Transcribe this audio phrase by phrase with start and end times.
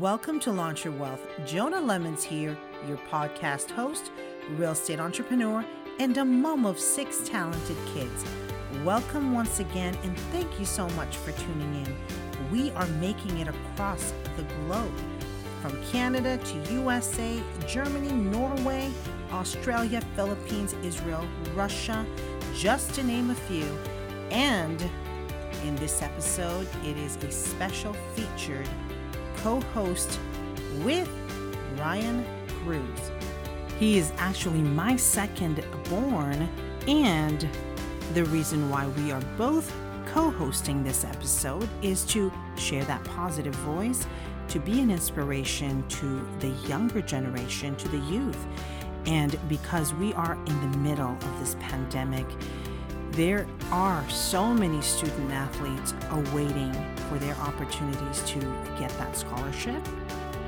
[0.00, 1.26] Welcome to Launch Your Wealth.
[1.46, 4.10] Jonah Lemons here, your podcast host,
[4.50, 5.64] real estate entrepreneur,
[5.98, 8.22] and a mom of six talented kids.
[8.84, 11.96] Welcome once again, and thank you so much for tuning in.
[12.52, 14.92] We are making it across the globe
[15.62, 18.90] from Canada to USA, Germany, Norway,
[19.32, 22.04] Australia, Philippines, Israel, Russia,
[22.54, 23.78] just to name a few.
[24.30, 24.78] And
[25.64, 28.68] in this episode, it is a special featured
[29.46, 30.18] co host
[30.82, 31.08] with
[31.78, 33.12] Ryan Cruz.
[33.78, 36.48] He is actually my second born,
[36.88, 37.48] and
[38.14, 39.72] the reason why we are both
[40.12, 44.04] co hosting this episode is to share that positive voice,
[44.48, 48.44] to be an inspiration to the younger generation, to the youth.
[49.06, 52.26] And because we are in the middle of this pandemic,
[53.12, 58.40] there are so many student athletes awaiting for their opportunities to
[58.78, 59.82] get that scholarship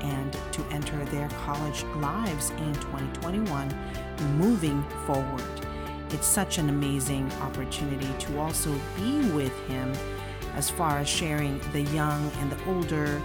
[0.01, 3.73] and to enter their college lives in 2021
[4.37, 5.43] moving forward.
[6.11, 9.93] It's such an amazing opportunity to also be with him
[10.55, 13.21] as far as sharing the young and the older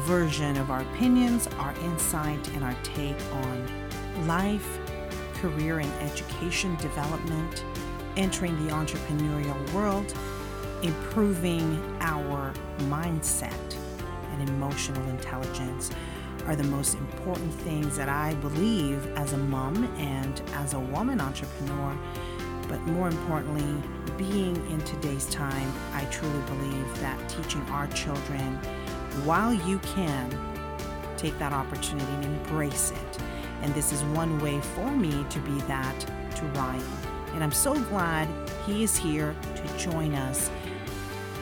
[0.00, 4.78] version of our opinions, our insight, and our take on life,
[5.34, 7.64] career, and education development
[8.16, 10.12] entering the entrepreneurial world,
[10.82, 13.76] improving our mindset
[14.32, 15.90] and emotional intelligence
[16.46, 21.20] are the most important things that I believe as a mom and as a woman
[21.20, 21.96] entrepreneur.
[22.68, 23.82] But more importantly,
[24.16, 28.54] being in today's time, I truly believe that teaching our children
[29.24, 30.30] while you can
[31.16, 33.22] take that opportunity and embrace it.
[33.62, 36.00] And this is one way for me to be that
[36.36, 36.82] to Ryan
[37.34, 38.28] and I'm so glad
[38.66, 40.50] he is here to join us.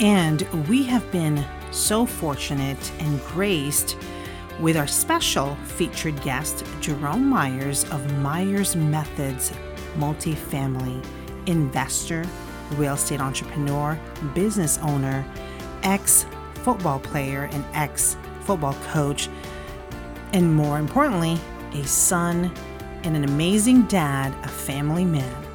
[0.01, 3.97] And we have been so fortunate and graced
[4.61, 9.53] with our special featured guest, Jerome Myers of Myers Methods
[9.97, 11.03] Multifamily,
[11.47, 12.25] investor,
[12.73, 13.99] real estate entrepreneur,
[14.35, 15.25] business owner,
[15.83, 16.27] ex
[16.63, 19.31] football player, and ex football coach,
[20.35, 21.39] and more importantly,
[21.73, 22.53] a son
[23.05, 25.47] and an amazing dad, a family man.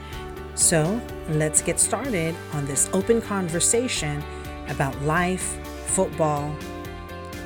[0.56, 1.00] So
[1.38, 4.24] let's get started on this open conversation
[4.68, 6.56] about life, football,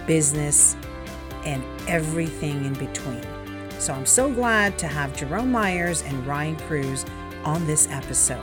[0.07, 0.75] business,
[1.45, 3.23] and everything in between.
[3.79, 7.05] So I'm so glad to have Jerome Myers and Ryan Cruz
[7.43, 8.41] on this episode.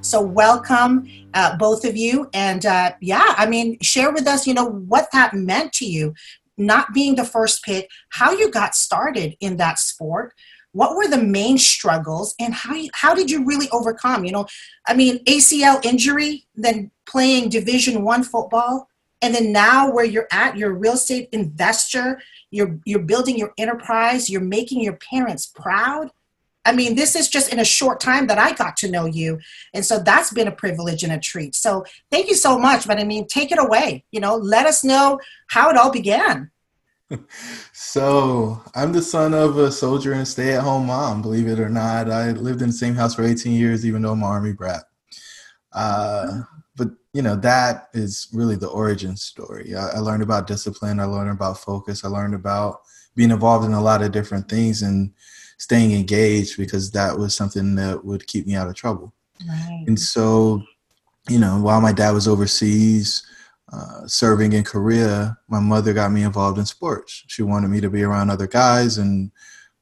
[0.00, 2.30] So, welcome, uh, both of you.
[2.32, 6.14] And uh, yeah, I mean, share with us, you know, what that meant to you,
[6.56, 10.32] not being the first pick, how you got started in that sport,
[10.76, 14.24] what were the main struggles and how, how did you really overcome?
[14.24, 14.46] You know
[14.86, 18.88] i mean acl injury then playing division one football
[19.22, 22.20] and then now where you're at you're a real estate investor
[22.50, 26.10] you're you're building your enterprise you're making your parents proud.
[26.64, 29.38] I mean this is just in a short time that i got to know you
[29.74, 31.54] and so that's been a privilege and a treat.
[31.54, 34.84] So thank you so much but i mean take it away you know let us
[34.84, 36.50] know how it all began
[37.72, 41.22] so I'm the son of a soldier and stay-at-home mom.
[41.22, 44.12] Believe it or not, I lived in the same house for 18 years, even though
[44.12, 44.84] I'm an army brat.
[45.72, 46.42] Uh,
[46.76, 49.74] but you know that is really the origin story.
[49.74, 51.00] I, I, learned about discipline.
[51.00, 52.04] I learned about focus.
[52.04, 52.80] I learned about
[53.14, 55.12] being involved in a lot of different things and
[55.58, 59.14] staying engaged because that was something that would keep me out of trouble.
[59.46, 59.84] Right.
[59.86, 60.62] And so,
[61.28, 63.26] you know, while my dad was overseas
[63.72, 67.24] uh, serving in Korea, my mother got me involved in sports.
[67.26, 69.30] She wanted me to be around other guys, and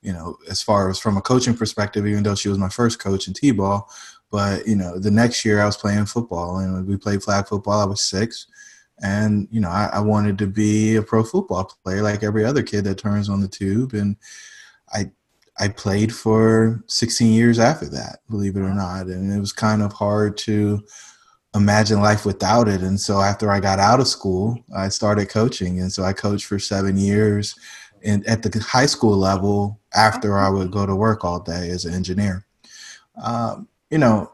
[0.01, 2.99] you know, as far as from a coaching perspective, even though she was my first
[2.99, 3.91] coach in t-ball,
[4.31, 7.81] but you know, the next year I was playing football, and we played flag football.
[7.81, 8.47] I was six,
[9.03, 12.63] and you know, I, I wanted to be a pro football player like every other
[12.63, 14.17] kid that turns on the tube, and
[14.93, 15.11] I
[15.59, 19.83] I played for 16 years after that, believe it or not, and it was kind
[19.83, 20.83] of hard to
[21.55, 22.83] imagine life without it.
[22.83, 25.81] And so after I got out of school, I started coaching.
[25.81, 27.55] And so I coached for seven years
[28.03, 31.85] and at the high school level after I would go to work all day as
[31.85, 32.45] an engineer.
[33.23, 34.33] Um, you know,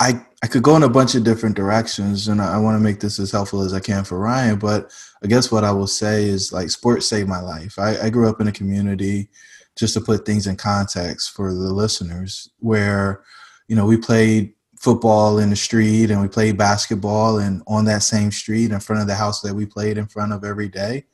[0.00, 2.82] I, I could go in a bunch of different directions and I, I want to
[2.82, 4.90] make this as helpful as I can for Ryan, but
[5.22, 7.78] I guess what I will say is like sports saved my life.
[7.78, 9.28] I, I grew up in a community
[9.76, 13.22] just to put things in context for the listeners where,
[13.68, 18.02] you know, we played football in the street and we played basketball and on that
[18.02, 21.04] same street in front of the house that we played in front of every day.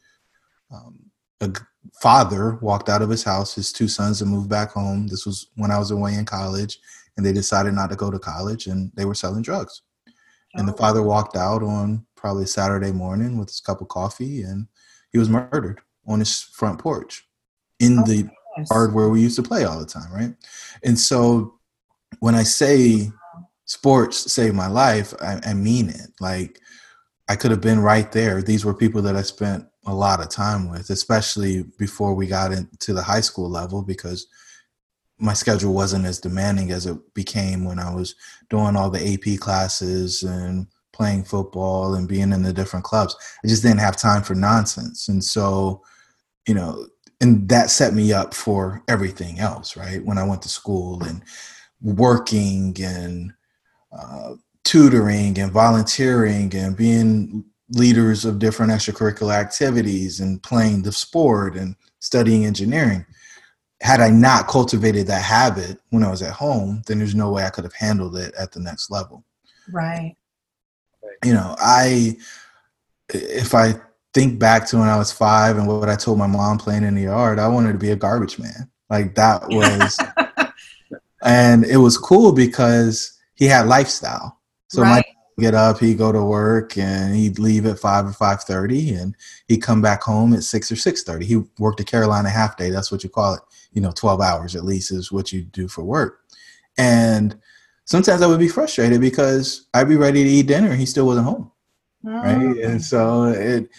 [0.73, 0.99] Um,
[1.43, 1.53] a
[2.00, 5.06] father walked out of his house his two sons had moved back home.
[5.06, 6.79] This was when i was away in college
[7.17, 9.82] and they decided not to go to college and they were selling drugs.
[10.55, 14.67] And the father walked out on probably Saturday morning with his cup of coffee and
[15.12, 17.29] he was murdered on his front porch
[17.81, 18.31] in oh, the
[18.71, 20.35] yard where we used to play all the time, right?
[20.82, 21.59] And so
[22.21, 23.11] when I say
[23.69, 26.11] sports saved my life, I, I mean it.
[26.20, 26.61] Like
[27.29, 28.43] I could have been right there.
[28.43, 32.53] These were people that I spent a lot of time with, especially before we got
[32.53, 34.26] into the high school level, because
[35.19, 38.15] my schedule wasn't as demanding as it became when I was
[38.50, 43.17] doing all the AP classes and playing football and being in the different clubs.
[43.44, 45.09] I just didn't have time for nonsense.
[45.09, 45.82] And so,
[46.47, 46.87] you know,
[47.21, 50.05] and that set me up for everything else, right?
[50.05, 51.23] When I went to school and
[51.82, 53.32] working and
[53.93, 61.56] uh, tutoring and volunteering and being leaders of different extracurricular activities and playing the sport
[61.56, 63.05] and studying engineering.
[63.81, 67.44] Had I not cultivated that habit when I was at home, then there's no way
[67.44, 69.25] I could have handled it at the next level.
[69.70, 70.17] Right.
[71.25, 72.17] You know, I,
[73.11, 73.75] if I
[74.14, 76.94] think back to when I was five and what I told my mom playing in
[76.94, 78.70] the yard, I wanted to be a garbage man.
[78.90, 80.00] Like that was,
[81.23, 84.38] and it was cool because he had lifestyle.
[84.67, 85.05] So right.
[85.06, 88.93] my get up, he'd go to work and he'd leave at five or five thirty,
[88.93, 89.14] and
[89.46, 91.25] he'd come back home at six or six thirty.
[91.25, 92.70] He worked a Carolina half day.
[92.70, 93.40] That's what you call it.
[93.73, 96.20] You know, twelve hours at least is what you do for work.
[96.76, 97.38] And
[97.85, 101.06] sometimes I would be frustrated because I'd be ready to eat dinner and he still
[101.06, 101.50] wasn't home.
[102.06, 102.11] Oh.
[102.11, 102.58] Right.
[102.58, 103.70] And so it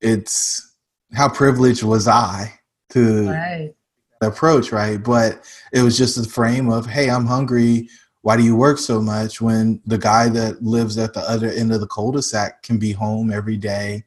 [0.00, 0.76] it's
[1.12, 2.52] how privileged was I
[2.90, 3.74] to right.
[4.20, 5.02] approach, right?
[5.02, 7.88] But it was just the frame of, hey, I'm hungry
[8.22, 11.72] why do you work so much when the guy that lives at the other end
[11.72, 14.04] of the cul-de-sac can be home every day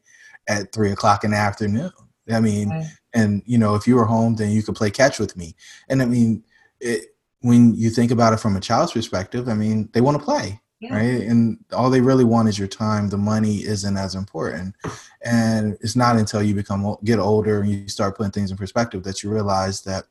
[0.47, 1.91] at three o'clock in the afternoon?
[2.31, 2.85] I mean, right.
[3.13, 5.55] and you know, if you were home, then you could play catch with me.
[5.89, 6.43] And I mean,
[6.79, 10.23] it, when you think about it from a child's perspective, I mean, they want to
[10.23, 10.95] play, yeah.
[10.95, 11.27] right?
[11.27, 13.09] And all they really want is your time.
[13.09, 14.75] The money isn't as important,
[15.23, 19.03] and it's not until you become get older and you start putting things in perspective
[19.03, 20.05] that you realize that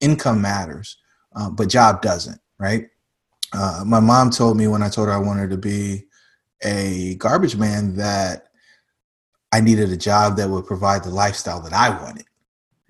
[0.00, 0.96] income matters,
[1.36, 2.88] uh, but job doesn't, right?
[3.52, 6.06] Uh, my mom told me when I told her I wanted to be
[6.62, 8.48] a garbage man that
[9.52, 12.24] I needed a job that would provide the lifestyle that I wanted.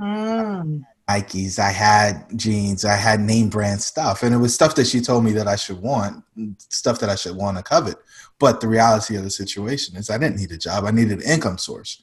[0.00, 0.84] Mm.
[1.12, 5.00] Nikes, I had jeans, I had name brand stuff, and it was stuff that she
[5.00, 6.24] told me that I should want,
[6.58, 7.96] stuff that I should want to covet.
[8.38, 11.30] But the reality of the situation is, I didn't need a job; I needed an
[11.30, 12.02] income source,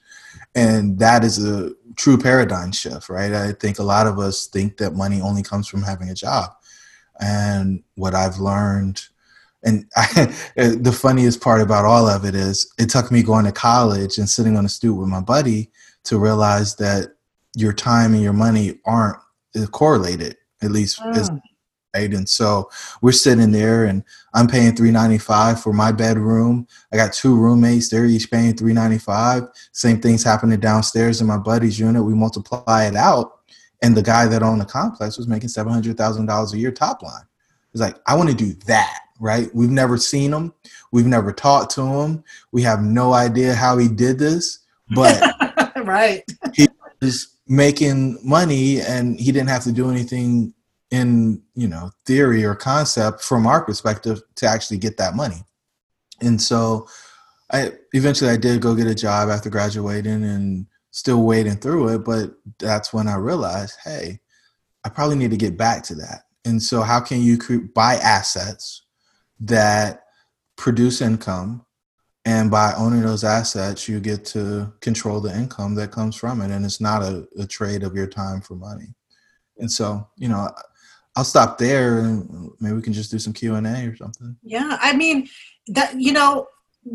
[0.53, 3.33] and that is a true paradigm shift, right?
[3.33, 6.51] I think a lot of us think that money only comes from having a job,
[7.19, 9.01] and what I've learned.
[9.63, 10.25] And I,
[10.56, 14.30] the funniest part about all of it is it took me going to college and
[14.30, 15.69] sitting on a stoop with my buddy
[16.06, 17.16] to realize that
[17.56, 19.18] your time and your money aren't
[19.71, 21.16] correlated, at least mm.
[21.16, 21.30] as
[21.95, 22.13] right?
[22.13, 22.69] And so
[23.01, 26.68] we're sitting there and I'm paying 395 for my bedroom.
[26.94, 29.44] I got two roommates, they're each paying 395.
[29.71, 32.04] Same thing's happening downstairs in my buddy's unit.
[32.04, 33.38] We multiply it out
[33.81, 36.72] and the guy that owned the complex was making seven hundred thousand dollars a year
[36.72, 37.24] top line.
[37.72, 39.54] He's like, I want to do that, right?
[39.54, 40.54] We've never seen him,
[40.92, 44.60] we've never talked to him, we have no idea how he did this,
[44.96, 45.22] but
[45.86, 46.24] right,
[46.54, 46.68] he
[47.02, 50.54] was making money, and he didn't have to do anything
[50.92, 55.44] in you know theory or concept from our perspective to actually get that money,
[56.22, 56.88] and so.
[57.52, 60.68] I eventually I did go get a job after graduating and
[60.99, 61.99] still wading through it.
[62.03, 64.19] But that's when I realized, hey,
[64.85, 66.23] I probably need to get back to that.
[66.45, 67.37] And so, how can you
[67.73, 68.83] buy assets
[69.41, 70.03] that
[70.57, 71.65] produce income?
[72.25, 76.51] And by owning those assets, you get to control the income that comes from it.
[76.51, 78.94] And it's not a, a trade of your time for money.
[79.57, 80.49] And so, you know,
[81.15, 84.35] I'll stop there and maybe we can just do some Q&A or something.
[84.44, 84.77] Yeah.
[84.81, 85.27] I mean,
[85.68, 86.47] that, you know,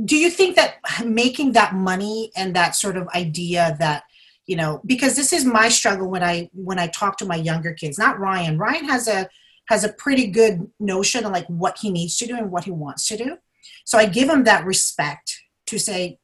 [0.04, 4.04] do you think that making that money and that sort of idea that
[4.46, 7.72] you know because this is my struggle when i when i talk to my younger
[7.72, 8.58] kids not ryan.
[8.58, 9.28] Ryan has a
[9.68, 12.70] has a pretty good notion of like what he needs to do and what he
[12.70, 13.38] wants to do.
[13.84, 16.18] So i give him that respect to say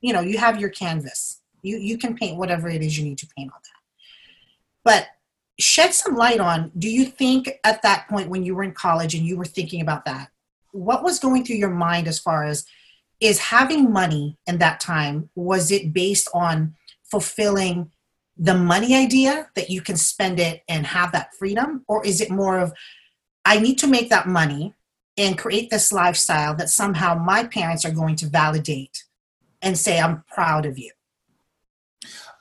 [0.00, 1.40] you know you have your canvas.
[1.62, 3.80] You you can paint whatever it is you need to paint on that.
[4.82, 5.06] But
[5.58, 9.14] shed some light on do you think at that point when you were in college
[9.14, 10.30] and you were thinking about that
[10.72, 12.64] what was going through your mind as far as
[13.20, 16.74] is having money in that time was it based on
[17.10, 17.90] fulfilling
[18.36, 22.30] the money idea that you can spend it and have that freedom or is it
[22.30, 22.72] more of
[23.44, 24.74] i need to make that money
[25.16, 29.04] and create this lifestyle that somehow my parents are going to validate
[29.60, 30.90] and say i'm proud of you,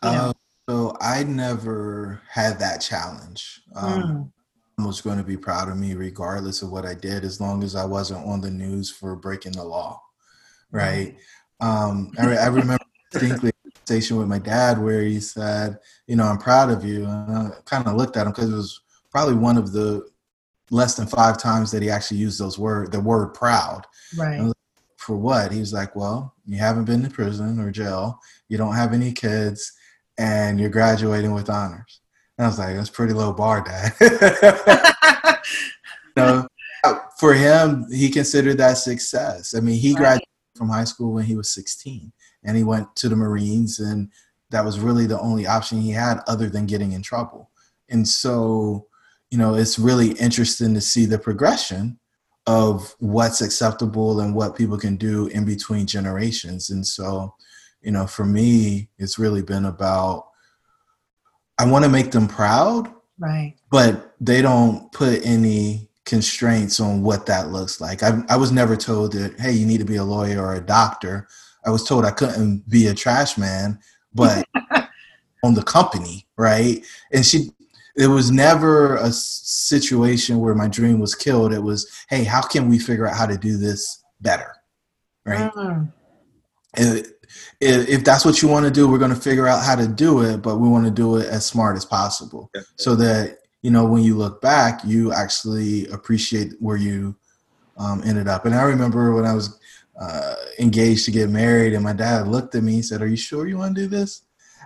[0.03, 0.29] you know?
[0.29, 0.33] uh,
[0.69, 4.31] so i never had that challenge um,
[4.79, 4.85] mm.
[4.85, 7.75] was going to be proud of me regardless of what i did as long as
[7.75, 10.01] i wasn't on the news for breaking the law
[10.71, 11.15] right?
[11.59, 16.25] Um, I, I remember distinctly a conversation with my dad where he said, "You know,
[16.25, 18.79] I'm proud of you," and I kind of looked at him because it was
[19.11, 20.07] probably one of the
[20.71, 23.85] less than five times that he actually used those word the word proud.
[24.17, 24.39] Right.
[24.39, 24.53] Like,
[24.97, 25.51] For what?
[25.51, 28.19] He was like, "Well, you haven't been to prison or jail.
[28.47, 29.73] You don't have any kids,
[30.17, 32.01] and you're graduating with honors."
[32.37, 33.93] And I was like, "That's pretty low bar, Dad."
[36.17, 36.47] you know,
[37.19, 39.53] for him, he considered that success.
[39.55, 40.23] I mean, he Right.
[40.59, 42.11] From high school when he was 16,
[42.43, 44.11] and he went to the Marines, and
[44.51, 47.49] that was really the only option he had other than getting in trouble.
[47.87, 48.87] And so,
[49.31, 51.97] you know, it's really interesting to see the progression
[52.45, 56.69] of what's acceptable and what people can do in between generations.
[56.69, 57.35] And so,
[57.81, 60.25] you know, for me, it's really been about
[61.59, 63.53] I want to make them proud, right.
[63.69, 68.01] but they don't put any constraints on what that looks like.
[68.01, 70.61] I, I was never told that, hey, you need to be a lawyer or a
[70.61, 71.27] doctor.
[71.65, 73.79] I was told I couldn't be a trash man,
[74.13, 74.45] but
[75.43, 76.83] on the company, right?
[77.13, 77.51] And she,
[77.95, 81.53] it was never a situation where my dream was killed.
[81.53, 84.55] It was, hey, how can we figure out how to do this better,
[85.25, 85.51] right?
[85.53, 85.91] Mm,
[86.75, 87.13] if,
[87.61, 90.23] if that's what you want to do, we're going to figure out how to do
[90.23, 93.85] it, but we want to do it as smart as possible so that, you know,
[93.85, 97.15] when you look back, you actually appreciate where you
[97.77, 98.45] um, ended up.
[98.45, 99.59] And I remember when I was
[99.99, 103.17] uh, engaged to get married and my dad looked at me and said, are you
[103.17, 104.23] sure you want to do this?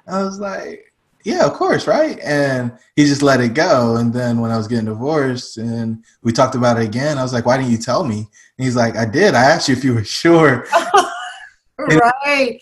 [0.08, 2.20] I was like, yeah, of course, right?
[2.20, 3.96] And he just let it go.
[3.96, 7.34] And then when I was getting divorced and we talked about it again, I was
[7.34, 8.18] like, why didn't you tell me?
[8.58, 9.34] And he's like, I did.
[9.34, 10.68] I asked you if you were sure.
[11.80, 12.60] right.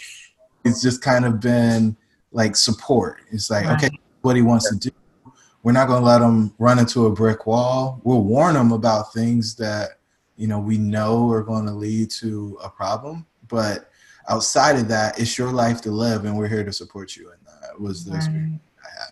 [0.63, 1.97] it's just kind of been
[2.31, 3.17] like support.
[3.31, 3.83] It's like, Right.
[3.83, 4.91] okay, what he wants to do.
[5.63, 8.01] We're not going to let them run into a brick wall.
[8.03, 9.99] We'll warn them about things that,
[10.35, 13.25] you know, we know are going to lead to a problem.
[13.47, 13.91] But
[14.29, 17.31] outside of that, it's your life to live, and we're here to support you.
[17.31, 19.11] And that was the experience I had.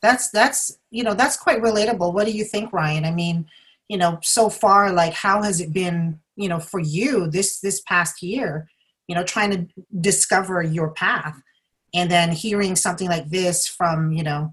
[0.00, 2.12] That's that's you know that's quite relatable.
[2.12, 3.04] What do you think, Ryan?
[3.04, 3.46] I mean,
[3.88, 7.80] you know, so far, like, how has it been, you know, for you this this
[7.82, 8.68] past year?
[9.06, 9.66] You know, trying to
[10.00, 11.40] discover your path,
[11.94, 14.52] and then hearing something like this from you know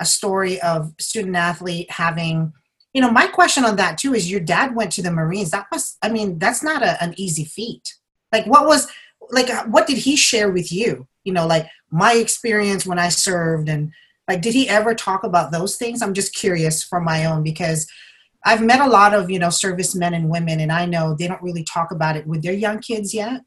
[0.00, 2.52] a story of student athlete having.
[2.94, 5.50] You know, my question on that too is your dad went to the Marines.
[5.50, 7.94] That was, I mean, that's not a, an easy feat.
[8.32, 8.88] Like, what was,
[9.30, 11.06] like, uh, what did he share with you?
[11.24, 13.92] You know, like my experience when I served and
[14.28, 16.02] like, did he ever talk about those things?
[16.02, 17.86] I'm just curious for my own because
[18.44, 21.42] I've met a lot of, you know, servicemen and women, and I know they don't
[21.42, 23.42] really talk about it with their young kids yet.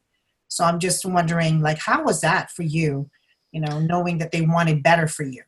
[0.48, 3.08] So I'm just wondering, like, how was that for you,
[3.50, 5.42] you know, knowing that they wanted better for you?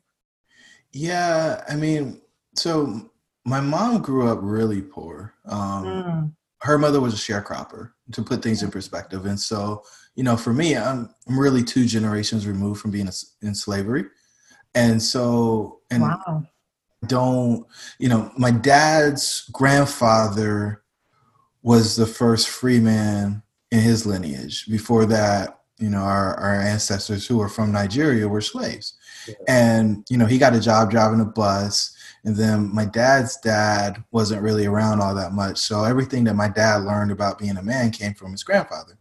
[0.93, 2.21] Yeah, I mean,
[2.55, 3.11] so
[3.45, 5.35] my mom grew up really poor.
[5.47, 6.33] Um, Mm,
[6.63, 9.27] her mother was a sharecropper to put things in perspective.
[9.27, 9.83] And so
[10.15, 13.09] you know for me i'm, I'm really two generations removed from being
[13.43, 14.05] in slavery.
[14.75, 16.45] And so and wow.
[17.07, 17.67] don't
[17.99, 20.83] you know my dad's grandfather
[21.63, 24.67] was the first free man in his lineage.
[24.67, 28.95] Before that you know our, our ancestors who were from nigeria were slaves
[29.27, 29.35] Yeah.
[29.49, 34.03] and you know he got a job driving a bus and then my dad's dad
[34.11, 37.63] wasn't really around all that much so everything that my dad learned about being a
[37.63, 38.99] man came from his grandfather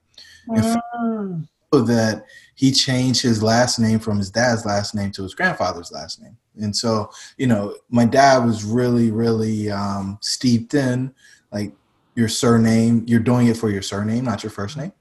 [0.47, 2.25] Mm, so that
[2.55, 6.37] he changed his last name from his dad's last name to his grandfather's last name.
[6.57, 11.13] And so, you know, my dad was really, really um, steeped in
[11.51, 11.73] like
[12.15, 13.03] your surname.
[13.07, 14.91] You're doing it for your surname, not your first name.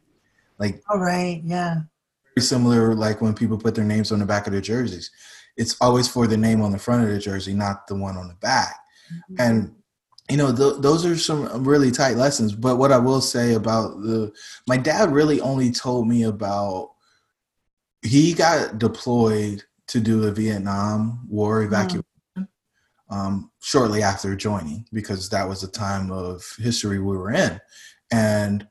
[0.58, 1.42] Like all right.
[1.44, 1.80] Yeah.
[2.34, 5.10] Very similar, like when people put their names on the back of their jerseys.
[5.56, 8.28] It's always for the name on the front of the jersey, not the one on
[8.28, 8.76] the back.
[9.38, 9.74] And
[10.30, 12.54] you know th- those are some really tight lessons.
[12.54, 14.32] But what i will say about the
[14.68, 16.92] my dad really only told me about
[18.02, 22.04] he got deployed to do a vietnam war evacuation
[23.10, 27.60] um, shortly after joining because that was the time of history we were in.
[28.12, 28.66] And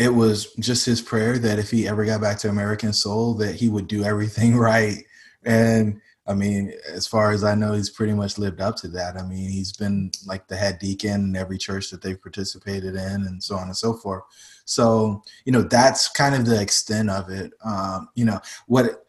[0.00, 3.54] it was just his prayer that if he ever got back to american soul that
[3.54, 5.04] he would do everything right
[5.44, 9.16] and I mean, as far as I know, he's pretty much lived up to that.
[9.16, 13.26] I mean, he's been like the head deacon in every church that they've participated in,
[13.26, 14.22] and so on and so forth.
[14.64, 17.52] So, you know, that's kind of the extent of it.
[17.64, 18.38] Um, you know,
[18.68, 19.04] what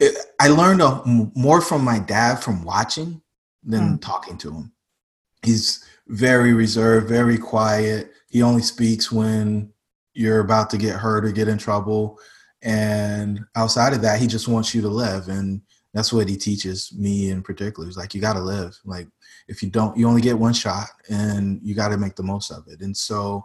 [0.00, 3.22] it, I learned a, more from my dad from watching
[3.62, 4.02] than Mm.
[4.02, 4.72] talking to him.
[5.42, 8.12] He's very reserved, very quiet.
[8.28, 9.72] He only speaks when
[10.14, 12.18] you're about to get hurt or get in trouble.
[12.62, 15.28] And outside of that, he just wants you to live.
[15.28, 15.60] And
[15.92, 17.86] that's what he teaches me in particular.
[17.86, 18.78] He's like, you got to live.
[18.84, 19.08] Like,
[19.48, 22.50] if you don't, you only get one shot and you got to make the most
[22.50, 22.80] of it.
[22.80, 23.44] And so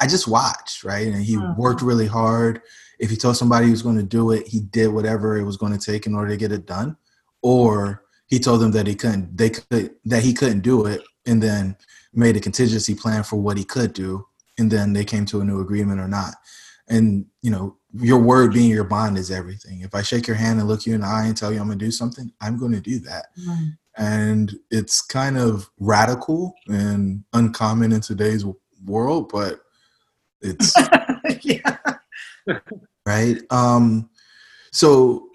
[0.00, 1.06] I just watched, right?
[1.06, 1.60] And he mm-hmm.
[1.60, 2.62] worked really hard.
[2.98, 5.56] If he told somebody he was going to do it, he did whatever it was
[5.56, 6.96] going to take in order to get it done.
[7.42, 11.42] Or he told them that he couldn't, they could, that he couldn't do it, and
[11.42, 11.76] then
[12.12, 14.26] made a contingency plan for what he could do,
[14.58, 16.34] and then they came to a new agreement or not.
[16.88, 19.80] And you know, your word being your bond is everything.
[19.80, 21.66] If I shake your hand and look you in the eye and tell you I'm
[21.66, 23.26] going to do something, I'm going to do that.
[23.38, 23.64] Mm-hmm.
[23.96, 28.44] And it's kind of radical and uncommon in today's
[28.84, 29.60] world, but
[30.40, 30.74] it's
[31.42, 31.76] yeah.
[33.06, 33.38] right.
[33.50, 34.10] Um,
[34.72, 35.28] so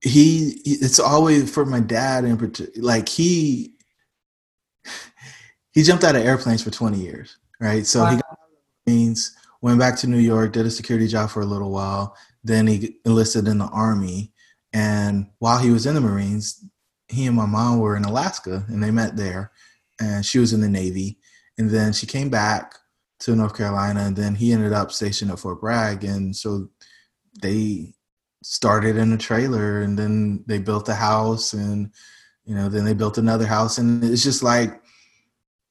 [0.00, 2.86] he, it's always for my dad in particular.
[2.86, 3.74] Like he,
[5.72, 7.86] he jumped out of airplanes for 20 years, right?
[7.86, 8.10] So wow.
[8.10, 8.38] he got
[8.86, 12.16] means went back to New York, did a security job for a little while.
[12.42, 14.32] Then he enlisted in the army,
[14.72, 16.64] and while he was in the Marines,
[17.08, 19.52] he and my mom were in Alaska, and they met there.
[20.00, 21.18] And she was in the Navy,
[21.58, 22.74] and then she came back
[23.20, 26.68] to North Carolina, and then he ended up stationed at Fort Bragg, and so
[27.40, 27.94] they
[28.42, 31.92] started in a trailer, and then they built a house, and
[32.44, 34.81] you know, then they built another house, and it's just like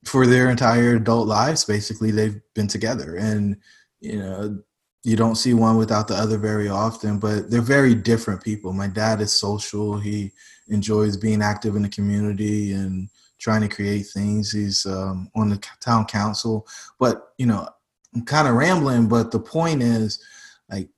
[0.06, 3.58] for their entire adult lives, basically, they've been together, and
[4.00, 4.60] you know,
[5.04, 8.74] you don't see one without the other very often, but they're very different people.
[8.74, 9.98] My dad is social.
[9.98, 10.32] He
[10.68, 14.52] enjoys being active in the community and trying to create things.
[14.52, 16.68] He's um, on the town council,
[17.00, 17.68] but you know,
[18.14, 19.08] I'm kind of rambling.
[19.08, 20.24] But the point is,
[20.70, 20.90] like,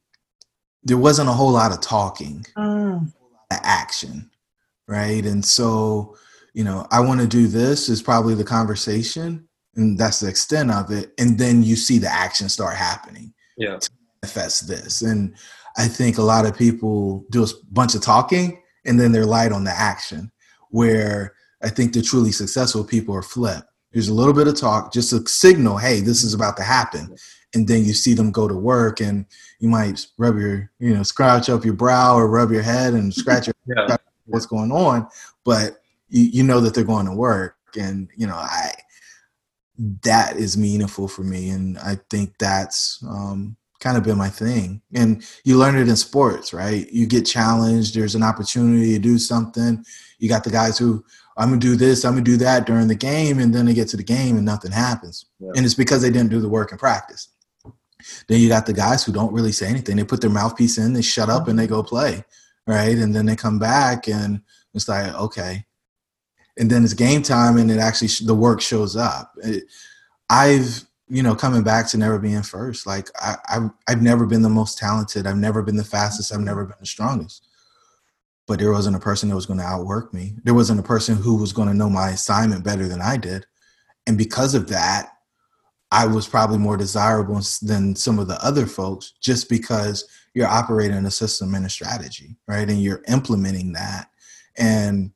[0.83, 3.11] there wasn't a whole lot of talking, mm.
[3.51, 4.29] action,
[4.87, 5.25] right?
[5.25, 6.17] And so,
[6.53, 10.71] you know, I want to do this is probably the conversation, and that's the extent
[10.71, 13.77] of it and then you see the action start happening yeah.
[13.77, 13.89] to
[14.21, 15.01] manifest this.
[15.01, 15.35] And
[15.77, 19.51] i think a lot of people do a bunch of talking and then they're light
[19.51, 20.31] on the action
[20.69, 21.33] where
[21.63, 23.67] i think the truly successful people are flipped.
[23.91, 27.15] There's a little bit of talk just a signal hey this is about to happen
[27.55, 29.25] and then you see them go to work and
[29.59, 33.13] you might rub your you know scratch up your brow or rub your head and
[33.13, 33.55] scratch your
[33.89, 33.97] yeah.
[34.25, 35.07] what's going on
[35.43, 35.82] but
[36.13, 38.71] you, you know that they're going to work and you know i
[40.03, 44.81] that is meaningful for me and i think that's um, kind of been my thing.
[44.93, 46.89] And you learn it in sports right?
[46.91, 49.83] You get challenged there's an opportunity to do something.
[50.19, 51.03] You got the guys who
[51.35, 53.87] i'm gonna do this i'm gonna do that during the game and then they get
[53.89, 55.25] to the game and nothing happens.
[55.39, 55.51] Yeah.
[55.55, 57.29] and it's because they didn't do the work in practice.
[58.27, 59.95] Then you got the guys who don't really say anything.
[59.95, 62.23] They put their mouthpiece in they shut up and they go play
[62.65, 62.97] right?
[62.97, 64.41] And then they come back and
[64.73, 65.65] it's like okay
[66.57, 69.33] and then it's game time and it actually the work shows up.
[69.43, 69.63] It,
[70.29, 74.41] i've you know coming back to never being first like I, I've, I've never been
[74.41, 75.27] the most talented.
[75.27, 76.33] I've never been the fastest.
[76.33, 77.47] I've never been the strongest.
[78.45, 80.33] But there wasn't a person that was going to outwork me.
[80.43, 83.45] There wasn't a person who was going to know my assignment better than i did.
[84.07, 85.09] And because of that
[85.91, 91.05] i was probably more desirable than some of the other folks just because you're operating
[91.05, 92.69] a system and a strategy right?
[92.69, 94.07] And you're implementing that.
[94.57, 95.11] And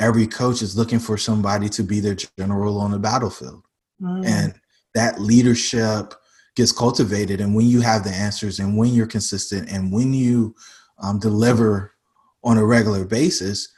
[0.00, 3.62] every coach is looking for somebody to be their general on the battlefield.
[4.02, 4.26] Mm.
[4.26, 4.54] And
[4.94, 6.14] that leadership
[6.56, 7.40] gets cultivated.
[7.40, 10.56] And when you have the answers and when you're consistent and when you
[10.98, 11.92] um, deliver
[12.42, 13.68] on a regular basis,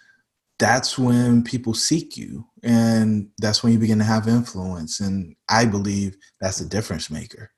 [0.58, 2.46] that's when people seek you.
[2.62, 5.00] And that's when you begin to have influence.
[5.00, 7.50] And I believe that's a difference maker.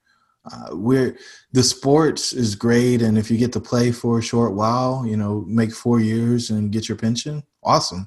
[0.50, 1.16] Uh, we're
[1.52, 5.16] the sports is great, and if you get to play for a short while, you
[5.16, 8.06] know, make four years and get your pension, awesome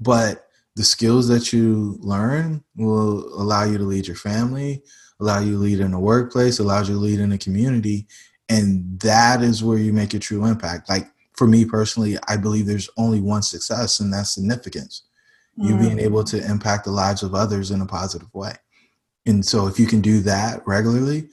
[0.00, 4.82] but the skills that you learn will allow you to lead your family,
[5.20, 8.06] allow you to lead in the workplace, allows you to lead in the community.
[8.48, 10.88] And that is where you make a true impact.
[10.88, 15.02] Like for me personally, I believe there's only one success, and that's significance.
[15.58, 15.68] Mm.
[15.68, 18.54] You being able to impact the lives of others in a positive way.
[19.26, 21.28] And so if you can do that regularly,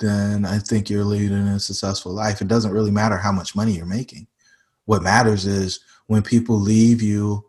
[0.00, 2.40] then I think you're leading a successful life.
[2.40, 4.26] It doesn't really matter how much money you're making.
[4.86, 7.47] What matters is when people leave you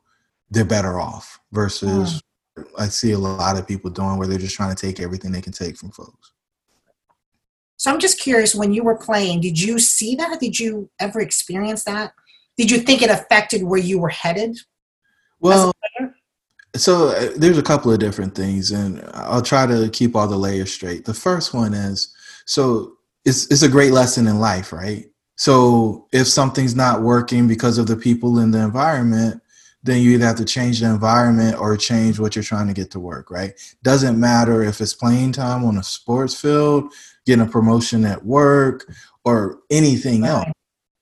[0.51, 2.21] they're better off versus
[2.57, 2.65] mm.
[2.77, 5.41] I see a lot of people doing where they're just trying to take everything they
[5.41, 6.33] can take from folks.
[7.77, 10.41] So I'm just curious when you were playing, did you see that?
[10.41, 12.13] Did you ever experience that?
[12.57, 14.57] Did you think it affected where you were headed?
[15.39, 15.71] Well,
[16.75, 20.37] so uh, there's a couple of different things, and I'll try to keep all the
[20.37, 21.05] layers straight.
[21.05, 22.13] The first one is
[22.45, 25.05] so it's it's a great lesson in life, right?
[25.37, 29.41] So if something's not working because of the people in the environment,
[29.83, 32.91] then you either have to change the environment or change what you're trying to get
[32.91, 33.53] to work, right?
[33.83, 36.91] Doesn't matter if it's playing time on a sports field,
[37.25, 38.91] getting a promotion at work,
[39.23, 40.29] or anything right.
[40.29, 40.51] else.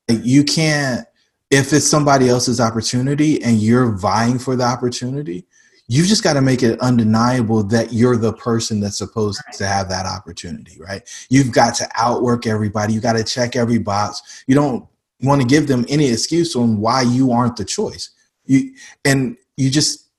[0.10, 1.08] Like you can't,
[1.50, 5.48] if it's somebody else's opportunity and you're vying for the opportunity,
[5.88, 9.90] you've just got to make it undeniable that you're the person that's supposed to have
[9.90, 11.08] that opportunity, right?
[11.30, 12.94] You've got to outwork everybody.
[12.94, 14.44] You got to check every box.
[14.48, 14.86] You don't
[15.22, 18.12] want to give them any excuse on why you aren't the choice.
[18.48, 18.74] You
[19.06, 20.10] and you just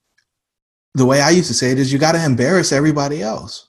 [0.95, 3.69] the way I used to say it is you got to embarrass everybody else.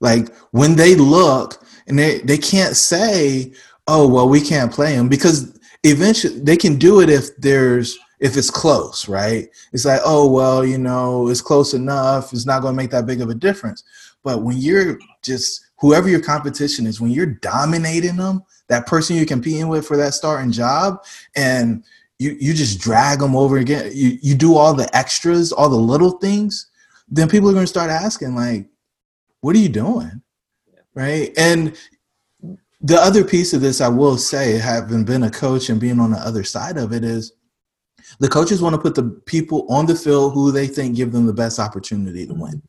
[0.00, 3.52] Like when they look and they they can't say,
[3.86, 8.36] "Oh, well, we can't play them," because eventually they can do it if there's if
[8.36, 9.48] it's close, right?
[9.72, 12.32] It's like, oh, well, you know, it's close enough.
[12.32, 13.84] It's not going to make that big of a difference.
[14.24, 19.24] But when you're just whoever your competition is, when you're dominating them, that person you're
[19.24, 21.04] competing with for that starting job,
[21.36, 21.84] and
[22.18, 23.90] you you just drag them over again.
[23.94, 26.68] You you do all the extras, all the little things.
[27.08, 28.68] Then people are going to start asking, like,
[29.40, 30.20] what are you doing,
[30.94, 31.32] right?
[31.38, 31.76] And
[32.80, 36.10] the other piece of this, I will say, having been a coach and being on
[36.10, 37.32] the other side of it, is
[38.18, 41.26] the coaches want to put the people on the field who they think give them
[41.26, 42.62] the best opportunity to win.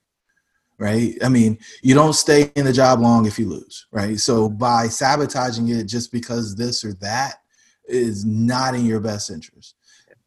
[0.77, 1.17] Right?
[1.21, 4.17] I mean, you don't stay in the job long if you lose, right?
[4.17, 7.39] So by sabotaging it just because this or that
[7.89, 9.75] is not in your best interest.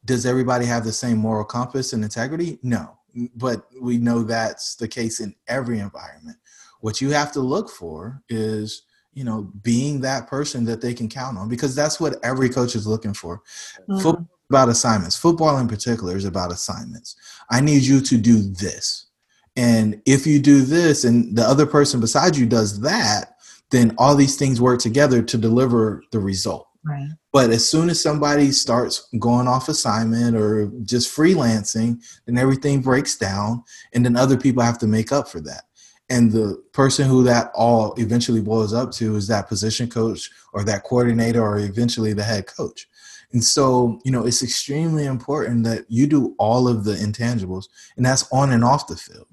[0.04, 2.58] Does everybody have the same moral compass and integrity?
[2.62, 2.98] No.
[3.36, 6.38] But we know that's the case in every environment.
[6.80, 8.82] What you have to look for is
[9.14, 12.74] you know, being that person that they can count on because that's what every coach
[12.74, 13.42] is looking for.
[13.88, 13.98] Mm-hmm.
[13.98, 15.16] Football about assignments.
[15.16, 17.16] Football in particular is about assignments.
[17.50, 19.06] I need you to do this.
[19.56, 23.36] And if you do this and the other person beside you does that,
[23.70, 26.68] then all these things work together to deliver the result.
[26.84, 27.08] Right.
[27.32, 33.16] But as soon as somebody starts going off assignment or just freelancing, then everything breaks
[33.16, 33.64] down
[33.94, 35.64] and then other people have to make up for that.
[36.10, 40.62] And the person who that all eventually boils up to is that position coach or
[40.64, 42.86] that coordinator or eventually the head coach.
[43.32, 47.64] And so, you know, it's extremely important that you do all of the intangibles,
[47.96, 49.26] and that's on and off the field.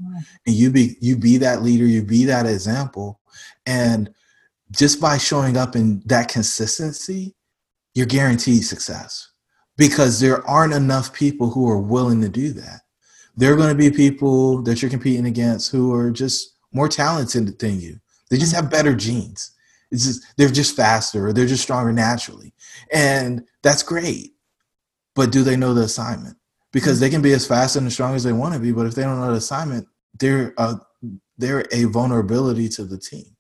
[0.46, 3.20] And you be you be that leader, you be that example,
[3.66, 4.10] and
[4.72, 7.36] just by showing up in that consistency,
[8.00, 9.30] you're guaranteed success
[9.76, 12.80] because there aren't enough people who are willing to do that.
[13.36, 17.60] There are going to be people that you're competing against who are just more talented
[17.60, 18.00] than you.
[18.30, 19.52] They just have better genes.
[19.92, 22.54] It's just they're just faster or they're just stronger naturally.
[22.94, 24.32] And that's great.
[25.14, 26.38] But do they know the assignment?
[26.72, 28.86] Because they can be as fast and as strong as they want to be, but
[28.86, 29.86] if they don't know the assignment,
[30.18, 30.76] they're a,
[31.38, 33.36] they're a vulnerability to the team.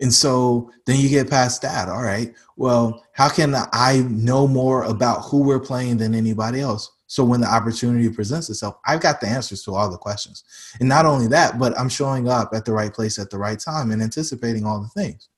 [0.00, 1.88] And so then you get past that.
[1.88, 2.34] All right.
[2.56, 6.90] Well, how can I know more about who we're playing than anybody else?
[7.06, 10.42] So when the opportunity presents itself, I've got the answers to all the questions.
[10.80, 13.58] And not only that, but I'm showing up at the right place at the right
[13.58, 15.28] time and anticipating all the things.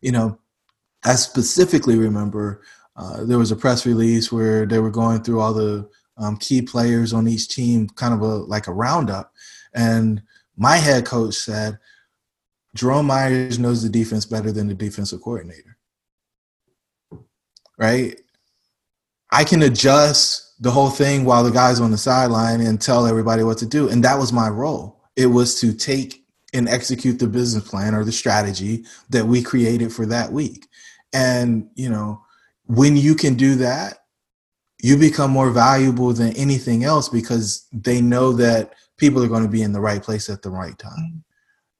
[0.00, 0.38] You know,
[1.04, 2.62] I specifically remember
[2.96, 6.62] uh, there was a press release where they were going through all the um, key
[6.62, 9.32] players on each team, kind of a like a roundup.
[9.74, 10.22] And
[10.56, 11.78] my head coach said,
[12.74, 15.76] Jerome Myers knows the defense better than the defensive coordinator.
[17.78, 18.20] Right?
[19.32, 23.42] I can adjust the whole thing while the guy's on the sideline and tell everybody
[23.42, 23.88] what to do.
[23.88, 25.00] And that was my role.
[25.16, 29.92] It was to take and execute the business plan or the strategy that we created
[29.92, 30.66] for that week.
[31.12, 32.22] And, you know,
[32.66, 33.98] when you can do that,
[34.82, 39.48] you become more valuable than anything else because they know that people are going to
[39.48, 41.22] be in the right place at the right time.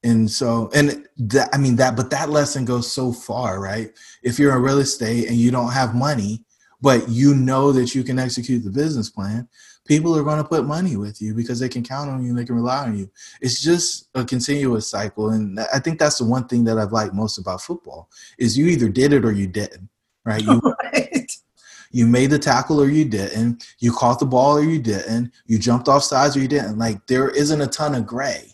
[0.03, 3.91] And so, and that, I mean, that, but that lesson goes so far, right?
[4.23, 6.43] If you're in real estate and you don't have money,
[6.81, 9.47] but you know that you can execute the business plan,
[9.85, 12.37] people are going to put money with you because they can count on you and
[12.37, 13.09] they can rely on you.
[13.41, 15.31] It's just a continuous cycle.
[15.31, 18.67] And I think that's the one thing that I've liked most about football is you
[18.67, 19.89] either did it or you didn't,
[20.25, 20.41] right?
[20.41, 20.61] You,
[20.93, 21.31] right.
[21.91, 23.65] you made the tackle or you didn't.
[23.79, 25.31] You caught the ball or you didn't.
[25.45, 26.77] You jumped off sides or you didn't.
[26.79, 28.50] Like there isn't a ton of gray.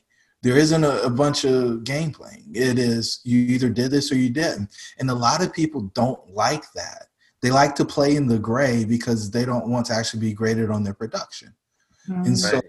[0.48, 2.52] There isn't a, a bunch of game playing.
[2.54, 4.70] It is you either did this or you didn't.
[5.00, 7.08] And a lot of people don't like that
[7.42, 10.70] they like to play in the gray because they don't want to actually be graded
[10.70, 11.54] on their production.
[12.10, 12.24] Mm-hmm.
[12.24, 12.62] And so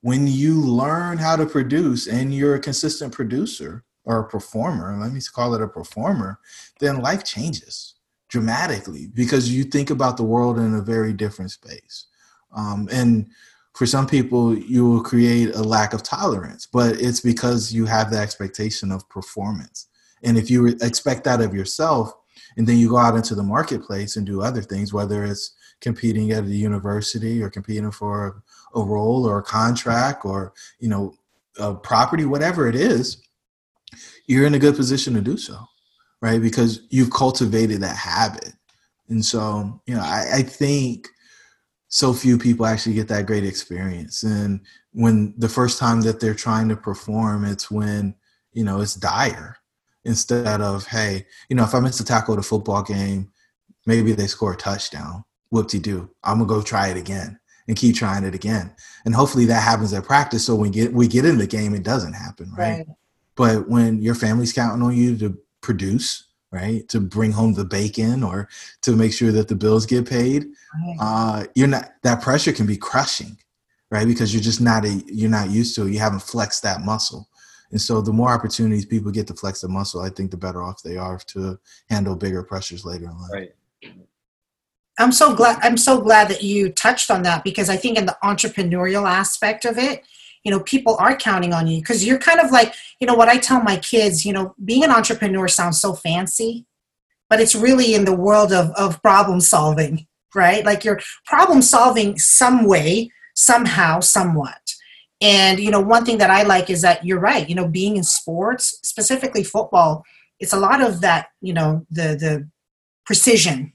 [0.00, 5.12] when you learn how to produce and you're a consistent producer or a performer, let
[5.12, 6.40] me call it a performer,
[6.80, 7.94] then life changes
[8.28, 12.06] dramatically because you think about the world in a very different space.
[12.54, 13.30] Um, and
[13.74, 18.10] for some people, you will create a lack of tolerance, but it's because you have
[18.10, 19.88] the expectation of performance.
[20.22, 22.12] And if you expect that of yourself,
[22.56, 26.30] and then you go out into the marketplace and do other things whether it's competing
[26.32, 28.42] at a university or competing for
[28.74, 31.14] a, role or a contract or you know
[31.58, 33.22] a property whatever it is
[34.26, 35.58] you're in a good position to do so
[36.20, 38.52] right because you've cultivated that habit
[39.08, 41.08] and so you know i, I think
[41.94, 44.22] so few people actually get that great experience.
[44.22, 48.14] And when the first time that they're trying to perform, it's when,
[48.54, 49.58] you know, it's dire
[50.06, 53.30] instead of, hey, you know, if I miss a tackle at a football game,
[53.84, 55.22] maybe they score a touchdown.
[55.50, 56.08] Whoop de doo.
[56.24, 58.74] I'm gonna go try it again and keep trying it again.
[59.04, 60.46] And hopefully that happens at practice.
[60.46, 62.78] So when we get we get in the game, it doesn't happen, right?
[62.78, 62.86] right?
[63.36, 68.22] But when your family's counting on you to produce, right, to bring home the bacon
[68.22, 68.48] or
[68.82, 70.46] to make sure that the bills get paid,
[71.00, 73.38] uh, you're not that pressure can be crushing,
[73.90, 74.06] right?
[74.06, 75.92] Because you're just not a you're not used to it.
[75.92, 77.28] You haven't flexed that muscle.
[77.70, 80.62] And so the more opportunities people get to flex the muscle, I think the better
[80.62, 83.30] off they are to handle bigger pressures later in life.
[83.32, 83.54] Right.
[84.98, 88.06] I'm so glad I'm so glad that you touched on that because I think in
[88.06, 90.04] the entrepreneurial aspect of it,
[90.44, 93.28] you know, people are counting on you because you're kind of like, you know, what
[93.28, 96.66] I tell my kids, you know, being an entrepreneur sounds so fancy,
[97.30, 100.64] but it's really in the world of, of problem solving, right?
[100.64, 104.74] Like you're problem solving some way, somehow, somewhat.
[105.20, 107.48] And you know, one thing that I like is that you're right.
[107.48, 110.04] You know, being in sports, specifically football,
[110.40, 111.28] it's a lot of that.
[111.40, 112.48] You know, the the
[113.06, 113.72] precision,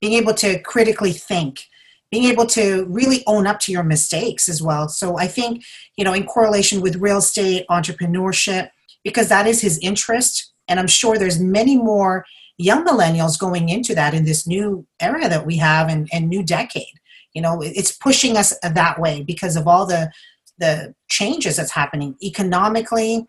[0.00, 1.66] being able to critically think,
[2.10, 4.88] being able to really own up to your mistakes as well.
[4.88, 5.62] So I think
[5.96, 8.70] you know, in correlation with real estate entrepreneurship,
[9.04, 12.24] because that is his interest, and I'm sure there's many more
[12.56, 16.42] young millennials going into that in this new era that we have and, and new
[16.42, 17.00] decade.
[17.34, 20.10] You know, it's pushing us that way because of all the
[20.58, 23.26] the changes that's happening economically.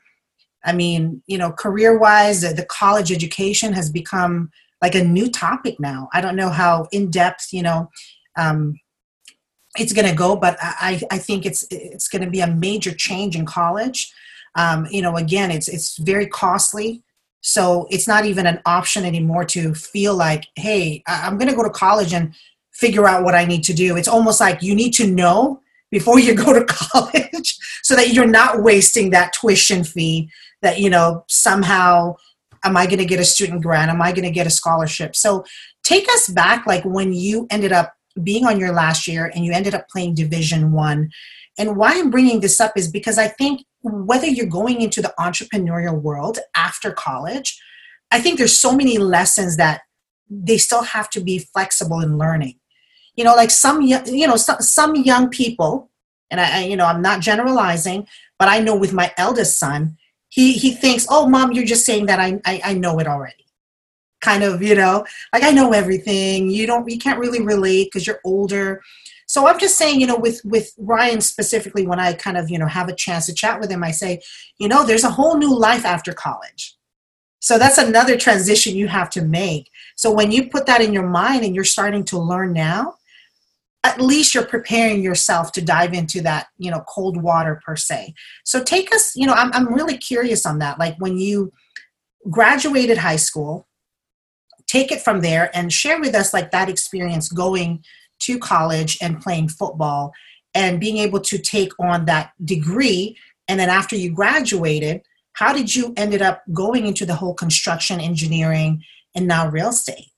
[0.63, 5.29] I mean, you know, career wise, the, the college education has become like a new
[5.29, 6.09] topic now.
[6.13, 7.89] I don't know how in depth, you know,
[8.37, 8.79] um,
[9.77, 12.93] it's going to go, but I, I think it's it's going to be a major
[12.93, 14.11] change in college.
[14.55, 17.03] Um, you know, again, it's it's very costly,
[17.41, 21.63] so it's not even an option anymore to feel like, hey, I'm going to go
[21.63, 22.33] to college and
[22.73, 23.95] figure out what I need to do.
[23.95, 28.25] It's almost like you need to know before you go to college so that you're
[28.25, 30.29] not wasting that tuition fee
[30.61, 32.15] that you know somehow
[32.63, 35.15] am i going to get a student grant am i going to get a scholarship
[35.15, 35.43] so
[35.83, 39.51] take us back like when you ended up being on your last year and you
[39.51, 41.09] ended up playing division one.
[41.57, 45.13] And why i'm bringing this up is because i think whether you're going into the
[45.19, 47.61] entrepreneurial world after college
[48.09, 49.81] i think there's so many lessons that
[50.31, 52.55] they still have to be flexible in learning.
[53.15, 55.91] You know like some you know some, some young people
[56.31, 58.07] and I, you know i'm not generalizing
[58.39, 59.97] but i know with my eldest son
[60.29, 63.45] he he thinks oh mom you're just saying that i i, I know it already
[64.21, 66.49] kind of you know like i know everything.
[66.49, 68.81] You don't you can't really relate because you're older.
[69.27, 72.59] So i'm just saying you know with with ryan specifically when i kind of you
[72.59, 74.21] know have a chance to chat with him i say
[74.57, 76.75] you know there's a whole new life after college.
[77.39, 79.71] So that's another transition you have to make.
[79.95, 82.97] So when you put that in your mind and you're starting to learn now
[83.83, 88.13] at least you're preparing yourself to dive into that you know cold water per se.
[88.43, 90.79] So take us you know i'm, I'm really curious on that.
[90.79, 91.51] Like when you
[92.29, 93.67] graduated high school
[94.71, 97.83] take it from there and share with us like that experience going
[98.19, 100.11] to college and playing football
[100.53, 105.01] and being able to take on that degree and then after you graduated
[105.33, 108.83] how did you ended up going into the whole construction engineering
[109.15, 110.11] and now real estate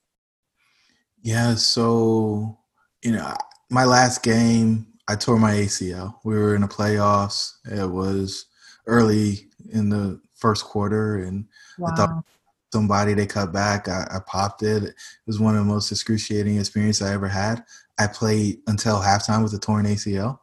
[1.22, 2.56] yeah so
[3.02, 3.34] you know
[3.70, 6.14] my last game, I tore my ACL.
[6.24, 7.54] We were in the playoffs.
[7.70, 8.46] It was
[8.86, 11.46] early in the first quarter, and
[11.78, 11.88] wow.
[11.90, 12.24] I thought
[12.74, 13.88] somebody they cut back.
[13.88, 14.82] I, I, popped it.
[14.82, 14.94] It
[15.28, 17.64] was one of the most excruciating experiences I ever had.
[18.00, 20.40] I played until halftime with a torn ACL,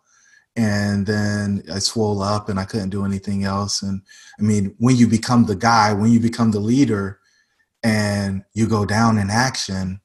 [0.55, 3.81] and then I swole up, and I couldn't do anything else.
[3.81, 4.01] And
[4.39, 7.19] I mean, when you become the guy, when you become the leader,
[7.83, 9.99] and you go down in action,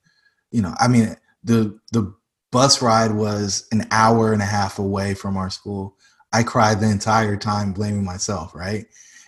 [0.51, 2.13] you know, I mean, the the
[2.51, 5.97] bus ride was an hour and a half away from our school.
[6.33, 8.87] I cried the entire time blaming myself, right?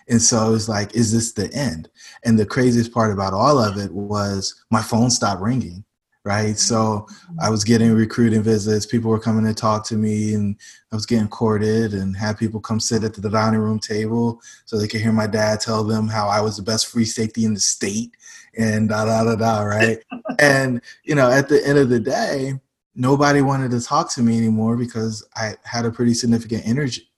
[0.09, 1.89] And so it was like, is this the end?
[2.25, 5.83] And the craziest part about all of it was my phone stopped ringing,
[6.25, 6.57] right?
[6.57, 7.39] So mm-hmm.
[7.41, 8.87] I was getting recruiting visits.
[8.87, 10.55] People were coming to talk to me, and
[10.91, 14.77] I was getting courted and had people come sit at the dining room table so
[14.77, 17.53] they could hear my dad tell them how I was the best free safety in
[17.53, 18.15] the state
[18.57, 19.99] and da da da da, right?
[20.39, 22.59] and, you know, at the end of the day,
[22.95, 26.65] nobody wanted to talk to me anymore because I had a pretty significant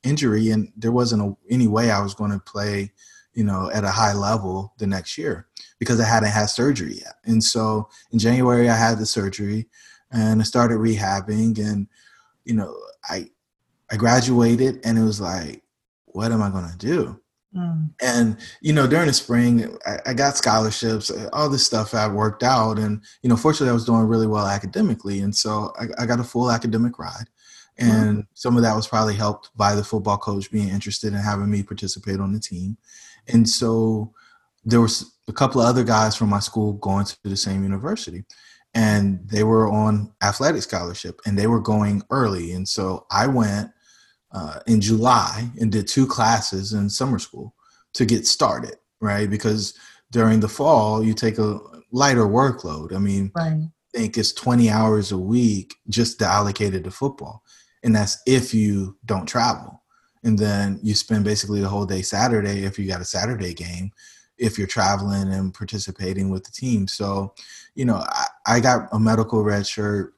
[0.03, 2.91] injury and there wasn't a, any way I was going to play,
[3.33, 5.47] you know, at a high level the next year
[5.79, 7.15] because I hadn't had surgery yet.
[7.25, 9.67] And so in January I had the surgery
[10.11, 11.87] and I started rehabbing and
[12.45, 12.75] you know,
[13.09, 13.29] I
[13.91, 15.63] I graduated and it was like
[16.05, 17.20] what am I going to do?
[17.55, 17.89] Mm.
[18.01, 21.11] And you know, during the spring, I, I, got scholarships.
[21.33, 24.47] All this stuff I worked out, and you know, fortunately, I was doing really well
[24.47, 27.27] academically, and so I, I got a full academic ride.
[27.77, 28.27] And mm.
[28.35, 31.63] some of that was probably helped by the football coach being interested in having me
[31.63, 32.77] participate on the team.
[33.27, 34.13] And so
[34.63, 38.23] there was a couple of other guys from my school going to the same university
[38.73, 43.69] and they were on athletic scholarship and they were going early and so i went
[44.33, 47.53] uh, in july and did two classes in summer school
[47.93, 49.77] to get started right because
[50.11, 51.59] during the fall you take a
[51.91, 53.53] lighter workload i mean right.
[53.53, 57.43] i think it's 20 hours a week just allocated to football
[57.83, 59.81] and that's if you don't travel
[60.23, 63.91] and then you spend basically the whole day saturday if you got a saturday game
[64.41, 66.87] if you're traveling and participating with the team.
[66.87, 67.33] So,
[67.75, 70.15] you know, I, I got a medical red shirt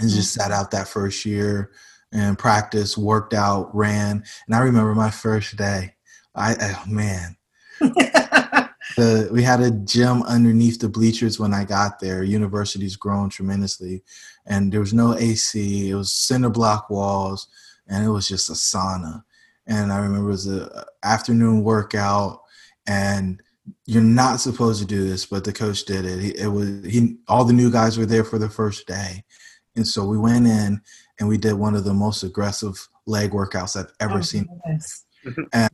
[0.00, 1.70] and just sat out that first year
[2.12, 4.22] and practiced, worked out, ran.
[4.46, 5.94] And I remember my first day.
[6.34, 7.36] I oh, man.
[7.80, 12.22] the, we had a gym underneath the bleachers when I got there.
[12.22, 14.02] University's grown tremendously,
[14.46, 15.90] and there was no AC.
[15.90, 17.48] It was cinder block walls,
[17.88, 19.22] and it was just a sauna.
[19.66, 22.40] And I remember it was a afternoon workout,
[22.86, 23.42] and
[23.86, 26.20] you're not supposed to do this, but the coach did it.
[26.20, 27.16] He, it was he.
[27.28, 29.24] All the new guys were there for the first day,
[29.76, 30.80] and so we went in
[31.18, 34.46] and we did one of the most aggressive leg workouts I've ever oh, seen.
[35.52, 35.70] and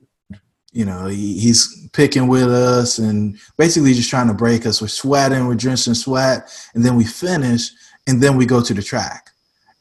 [0.72, 4.83] you know, he, he's picking with us and basically just trying to break us.
[4.83, 7.70] We're sweating, we're drenching sweat, and then we finish,
[8.09, 9.30] and then we go to the track,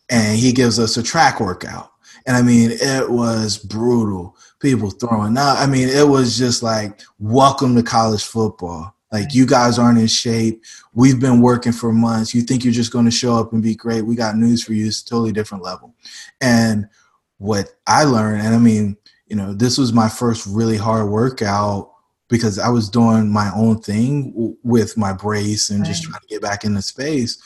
[0.09, 1.91] and he gives us a track workout.
[2.25, 5.57] And I mean, it was brutal people throwing up.
[5.59, 8.92] I mean, it was just like, welcome to college football.
[9.13, 10.63] Like, you guys aren't in shape.
[10.93, 12.33] We've been working for months.
[12.33, 14.01] You think you're just going to show up and be great.
[14.01, 14.87] We got news for you.
[14.87, 15.93] It's a totally different level.
[16.41, 16.89] And
[17.37, 18.97] what I learned, and I mean,
[19.27, 21.91] you know, this was my first really hard workout
[22.27, 25.87] because I was doing my own thing with my brace and right.
[25.87, 27.37] just trying to get back into space.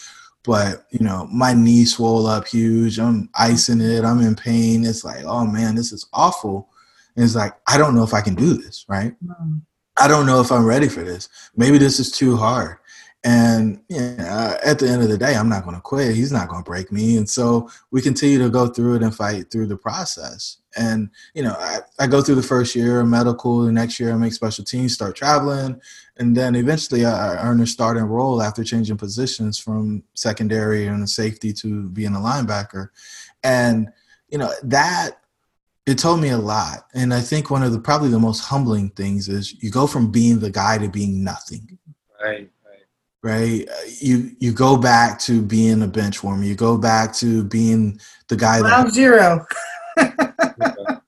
[0.44, 2.98] But you know, my knee swelled up huge.
[2.98, 4.06] I'm icing it.
[4.06, 4.86] I'm in pain.
[4.86, 6.70] It's like, oh man, this is awful.
[7.16, 9.14] And it's like, I don't know if I can do this, right?
[9.26, 9.62] Mm.
[10.00, 11.30] I don't know if I'm ready for this.
[11.56, 12.78] Maybe this is too hard.
[13.24, 16.16] And yeah, at the end of the day, I'm not going to quit.
[16.16, 17.18] He's not going to break me.
[17.18, 20.58] And so we continue to go through it and fight through the process.
[20.78, 24.14] And, you know, I, I go through the first year of medical, the next year
[24.14, 25.82] I make special teams, start traveling.
[26.18, 31.10] And then eventually I, I earn a starting role after changing positions from secondary and
[31.10, 32.90] safety to being a linebacker.
[33.44, 33.90] And,
[34.30, 35.20] you know, that
[35.88, 36.86] it told me a lot.
[36.94, 40.12] And i think one of the probably the most humbling things is you go from
[40.12, 41.80] being the guy to being nothing.
[42.22, 42.86] Right right.
[43.24, 43.68] Right?
[43.68, 46.44] Uh, you you go back to being a bench warmer.
[46.44, 49.46] You go back to being the guy that zero.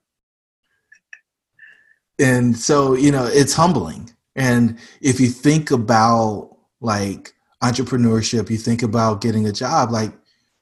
[2.18, 4.10] And so you know it's humbling.
[4.36, 10.12] And if you think about like entrepreneurship you think about getting a job like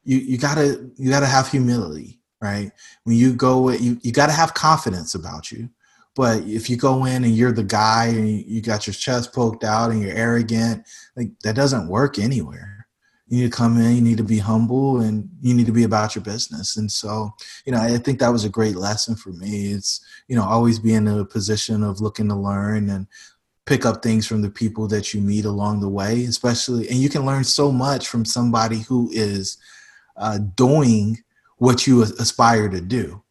[0.03, 2.71] you you gotta you gotta have humility right?
[3.05, 5.69] When you go, you, you got to have confidence about you.
[6.15, 9.63] But if you go in and you're the guy and you got your chest poked
[9.63, 10.85] out and you're arrogant,
[11.17, 12.87] like that doesn't work anywhere.
[13.29, 15.85] You need to come in, you need to be humble, and you need to be
[15.85, 16.79] about your business.
[16.79, 17.31] And so,
[17.67, 19.67] you know, I think that was a great lesson for me.
[19.67, 23.07] It's, you know, always be in a position of looking to learn and
[23.67, 27.11] pick up things from the people that you meet along the way, especially, and you
[27.11, 29.59] can learn so much from somebody who is
[30.17, 31.23] uh, doing
[31.59, 33.23] what you aspire to do.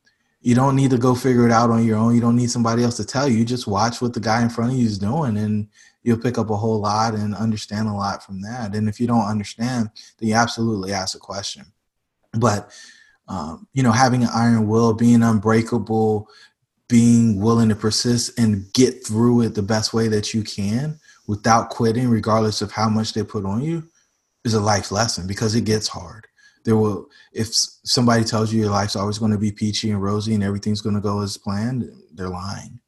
[0.42, 2.16] You don't need to go figure it out on your own.
[2.16, 3.44] You don't need somebody else to tell you.
[3.44, 5.68] Just watch what the guy in front of you is doing and
[6.04, 8.76] you'll pick up a whole lot and understand a lot from that.
[8.76, 11.66] And if you don't understand, then you absolutely ask a question.
[12.34, 12.72] But
[13.28, 16.30] um, you know, having an iron will, being unbreakable,
[16.88, 21.70] being willing to persist and get through it the best way that you can without
[21.70, 23.84] quitting, regardless of how much they put on you,
[24.46, 26.26] is a life lesson because it gets hard
[26.68, 30.36] there will if somebody tells you your life's always going to be peachy and rosy
[30.36, 32.80] and everything's going to go as planned they're lying.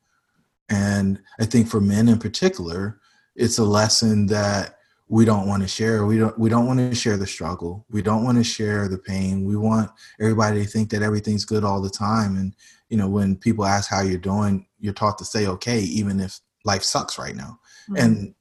[0.70, 3.00] And i think for men in particular
[3.38, 4.76] it's a lesson that
[5.08, 6.06] we don't want to share.
[6.06, 7.86] We don't we don't want to share the struggle.
[7.90, 9.46] We don't want to share the pain.
[9.46, 9.90] We want
[10.20, 12.36] everybody to think that everything's good all the time.
[12.36, 12.54] And
[12.90, 16.40] you know when people ask how you're doing you're taught to say okay even if
[16.66, 17.60] life sucks right now.
[17.90, 17.96] Mm-hmm.
[17.96, 18.36] and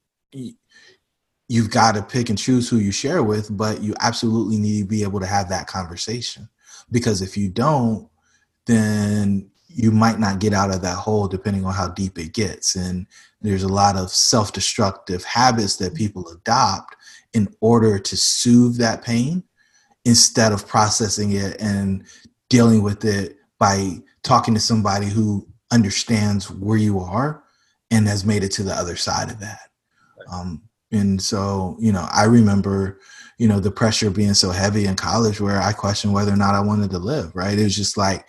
[1.48, 4.86] you've got to pick and choose who you share with, but you absolutely need to
[4.86, 6.48] be able to have that conversation.
[6.92, 8.08] Because if you don't,
[8.66, 12.74] then you might not get out of that hole depending on how deep it gets.
[12.74, 13.06] And
[13.40, 16.96] there's a lot of self destructive habits that people adopt
[17.32, 19.42] in order to soothe that pain
[20.04, 22.04] instead of processing it and
[22.48, 27.42] dealing with it by talking to somebody who understands where you are
[27.90, 29.68] and has made it to the other side of that.
[30.32, 33.00] Um, and so, you know, I remember,
[33.38, 36.54] you know, the pressure being so heavy in college where I questioned whether or not
[36.54, 37.58] I wanted to live, right?
[37.58, 38.26] It was just like,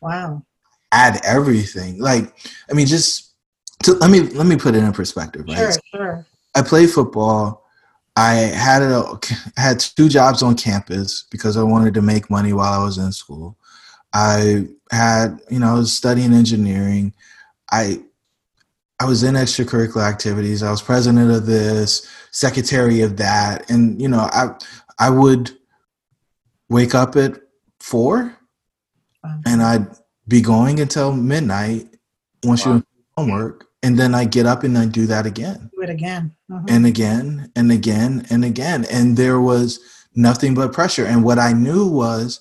[0.00, 0.42] wow,
[0.90, 2.00] add everything.
[2.00, 2.34] Like,
[2.70, 3.34] I mean, just
[3.84, 5.56] to, let me let me put it in perspective, right?
[5.56, 6.26] Sure, sure.
[6.54, 7.62] I played football.
[8.14, 9.18] I had a,
[9.56, 13.10] had two jobs on campus because I wanted to make money while I was in
[13.10, 13.56] school.
[14.12, 17.14] I had, you know, I was studying engineering.
[17.70, 18.02] I
[19.02, 20.62] I was in extracurricular activities.
[20.62, 24.50] I was president of this, secretary of that, and you know, I
[24.96, 25.50] I would
[26.68, 27.40] wake up at
[27.80, 28.38] 4
[29.44, 29.88] and I'd
[30.28, 31.88] be going until midnight
[32.44, 32.76] once wow.
[32.76, 32.84] you
[33.16, 35.68] homework, and then I get up and I do that again.
[35.74, 36.36] Do it again.
[36.52, 36.64] Uh-huh.
[36.68, 38.86] And again and again and again.
[38.88, 39.80] And there was
[40.14, 41.06] nothing but pressure.
[41.06, 42.40] And what I knew was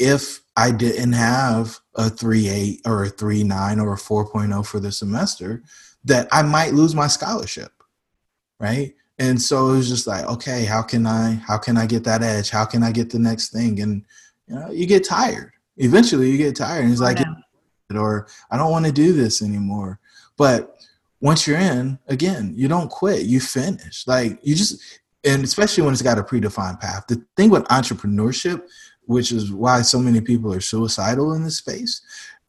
[0.00, 4.80] if I didn't have a three eight or a three nine or a 4.0 for
[4.80, 5.62] the semester,
[6.04, 7.72] that I might lose my scholarship,
[8.58, 8.94] right?
[9.18, 12.22] And so it was just like, okay, how can I how can I get that
[12.22, 12.48] edge?
[12.50, 13.80] How can I get the next thing?
[13.80, 14.04] And
[14.48, 15.52] you know, you get tired.
[15.76, 17.18] Eventually, you get tired, and it's oh, like,
[17.94, 20.00] or I don't want to do this anymore.
[20.36, 20.76] But
[21.20, 23.26] once you're in, again, you don't quit.
[23.26, 24.06] You finish.
[24.06, 24.80] Like you just,
[25.24, 27.06] and especially when it's got a predefined path.
[27.06, 28.62] The thing with entrepreneurship,
[29.04, 32.00] which is why so many people are suicidal in this space,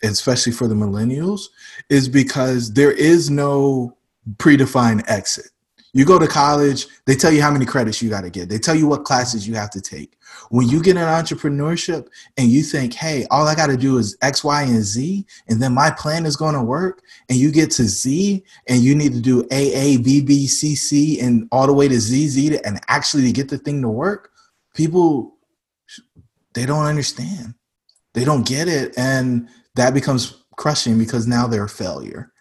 [0.04, 1.42] especially for the millennials,
[1.90, 3.98] is because there is no
[4.38, 5.48] predefined exit.
[5.94, 8.48] You go to college, they tell you how many credits you got to get.
[8.48, 10.16] They tell you what classes you have to take.
[10.50, 14.18] When you get an entrepreneurship and you think, hey, all I got to do is
[14.22, 17.72] X, Y, and Z, and then my plan is going to work, and you get
[17.72, 21.68] to Z and you need to do A, A, B, B, C, C, and all
[21.68, 24.32] the way to Z, Z, and actually to get the thing to work,
[24.74, 25.36] people,
[26.54, 27.56] they don't understand.
[28.14, 28.98] They don't get it.
[28.98, 32.32] And that becomes crushing because now they're a failure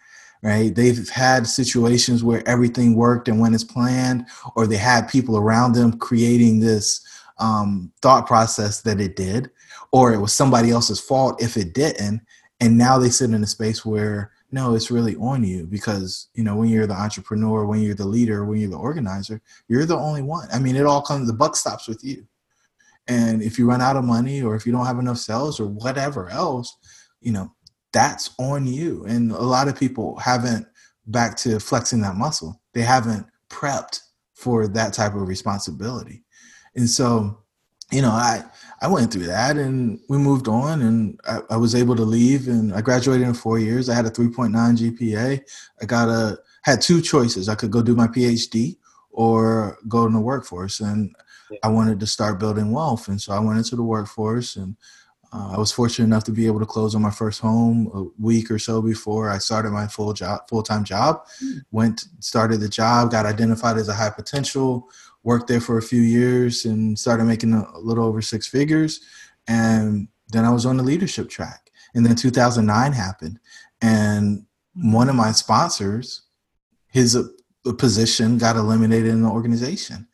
[0.43, 0.73] right?
[0.73, 4.25] They've had situations where everything worked and went as planned
[4.55, 7.05] or they had people around them creating this
[7.37, 9.51] um, thought process that it did
[9.91, 12.21] or it was somebody else's fault if it didn't
[12.59, 16.43] and now they sit in a space where no it's really on you because you
[16.43, 19.97] know when you're the entrepreneur when you're the leader when you're the organizer you're the
[19.97, 20.47] only one.
[20.53, 22.25] I mean it all comes the buck stops with you.
[23.07, 25.65] And if you run out of money or if you don't have enough sales or
[25.65, 26.77] whatever else
[27.21, 27.51] you know,
[27.93, 29.05] that's on you.
[29.05, 30.67] And a lot of people haven't,
[31.07, 34.01] back to flexing that muscle, they haven't prepped
[34.33, 36.23] for that type of responsibility.
[36.75, 37.39] And so,
[37.91, 38.43] you know, I,
[38.81, 42.47] I went through that and we moved on and I, I was able to leave
[42.47, 43.89] and I graduated in four years.
[43.89, 45.41] I had a 3.9 GPA.
[45.81, 47.49] I got a, had two choices.
[47.49, 48.77] I could go do my PhD
[49.11, 50.79] or go in the workforce.
[50.79, 51.13] And
[51.63, 53.09] I wanted to start building wealth.
[53.09, 54.77] And so I went into the workforce and
[55.33, 58.21] uh, I was fortunate enough to be able to close on my first home a
[58.21, 61.25] week or so before I started my full job, full time job.
[61.71, 64.89] Went started the job, got identified as a high potential,
[65.23, 68.99] worked there for a few years, and started making a little over six figures.
[69.47, 71.71] And then I was on the leadership track.
[71.93, 73.39] And then 2009 happened,
[73.81, 76.23] and one of my sponsors,
[76.87, 77.23] his uh,
[77.77, 80.07] position got eliminated in the organization.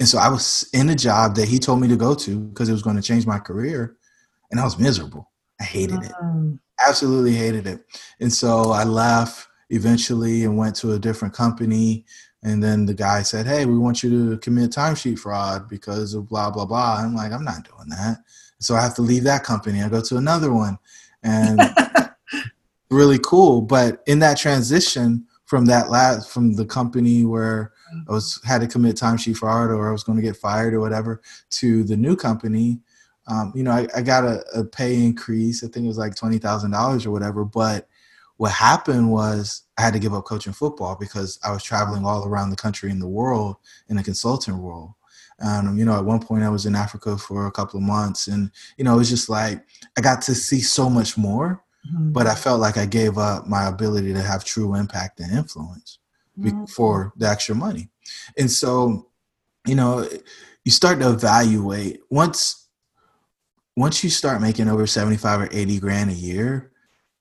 [0.00, 2.68] And so I was in a job that he told me to go to because
[2.68, 3.96] it was going to change my career
[4.50, 5.30] and I was miserable.
[5.60, 6.12] I hated it.
[6.86, 7.84] Absolutely hated it.
[8.20, 12.04] And so I left eventually and went to a different company.
[12.42, 16.28] And then the guy said, Hey, we want you to commit timesheet fraud because of
[16.28, 16.96] blah, blah, blah.
[16.98, 18.18] I'm like, I'm not doing that.
[18.58, 19.82] So I have to leave that company.
[19.82, 20.78] I go to another one
[21.22, 21.60] and
[22.90, 23.60] really cool.
[23.60, 27.72] But in that transition from that last, from the company where
[28.08, 30.80] I was had to commit timesheet fraud or I was going to get fired or
[30.80, 31.20] whatever
[31.50, 32.78] to the new company,
[33.30, 35.62] um, you know, I, I got a, a, pay increase.
[35.62, 37.44] I think it was like twenty thousand dollars or whatever.
[37.44, 37.88] But
[38.38, 42.26] what happened was I had to give up coaching football because I was traveling all
[42.26, 43.56] around the country and the world
[43.88, 44.96] in a consultant role.
[45.42, 48.26] Um, you know, at one point I was in Africa for a couple of months,
[48.26, 49.64] and you know, it was just like
[49.96, 52.12] I got to see so much more, mm-hmm.
[52.12, 55.98] but I felt like I gave up my ability to have true impact and influence
[56.38, 56.64] mm-hmm.
[56.64, 57.90] for the extra money.
[58.36, 59.08] And so,
[59.66, 60.06] you know,
[60.64, 62.59] you start to evaluate once
[63.80, 66.70] once you start making over 75 or 80 grand a year,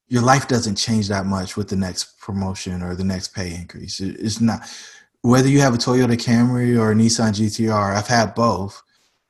[0.10, 4.02] your life doesn't change that much with the next promotion or the next pay increase.
[4.02, 4.70] It's not
[5.22, 8.82] whether you have a Toyota Camry or a Nissan GTR, I've had both,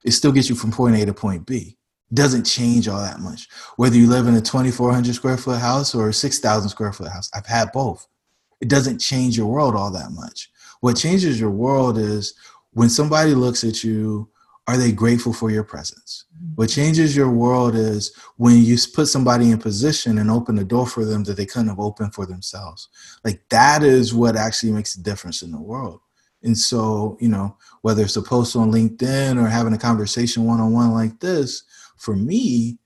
[0.03, 1.77] it still gets you from point A to point B.
[2.11, 3.47] Doesn't change all that much.
[3.75, 7.29] Whether you live in a 2,400 square foot house or a 6,000 square foot house,
[7.35, 8.07] I've had both.
[8.59, 10.49] It doesn't change your world all that much.
[10.79, 12.33] What changes your world is
[12.71, 14.29] when somebody looks at you
[14.69, 16.25] are they grateful for your presence?
[16.35, 16.53] Mm-hmm.
[16.53, 20.85] What changes your world is when you put somebody in position and open the door
[20.85, 22.87] for them that they couldn't have opened for themselves.
[23.23, 26.01] Like that is what actually makes a difference in the world.
[26.43, 30.59] And so, you know, whether it's a post on LinkedIn or having a conversation one
[30.59, 31.63] on one like this,
[31.97, 32.77] for me,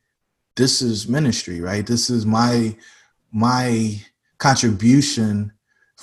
[0.55, 1.85] this is ministry, right?
[1.85, 2.77] This is my
[3.33, 3.99] my
[4.37, 5.51] contribution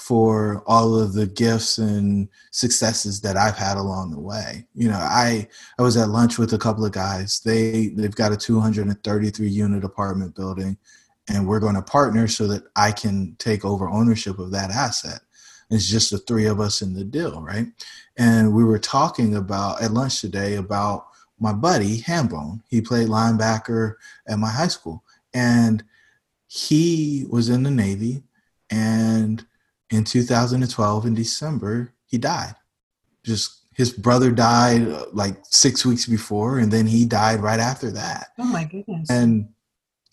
[0.01, 4.66] for all of the gifts and successes that I've had along the way.
[4.74, 5.46] You know, I
[5.78, 7.40] I was at lunch with a couple of guys.
[7.40, 10.78] They they've got a 233 unit apartment building
[11.28, 15.20] and we're going to partner so that I can take over ownership of that asset.
[15.70, 17.66] It's just the three of us in the deal, right?
[18.16, 21.07] And we were talking about at lunch today about
[21.38, 22.62] my buddy Hambone.
[22.68, 23.94] He played linebacker
[24.26, 25.84] at my high school and
[26.46, 28.22] he was in the Navy
[28.70, 29.46] and
[29.91, 32.55] in 2012 in December, he died.
[33.24, 37.91] Just his brother died uh, like six weeks before, and then he died right after
[37.93, 38.28] that.
[38.38, 39.11] Oh my goodness!
[39.11, 39.49] And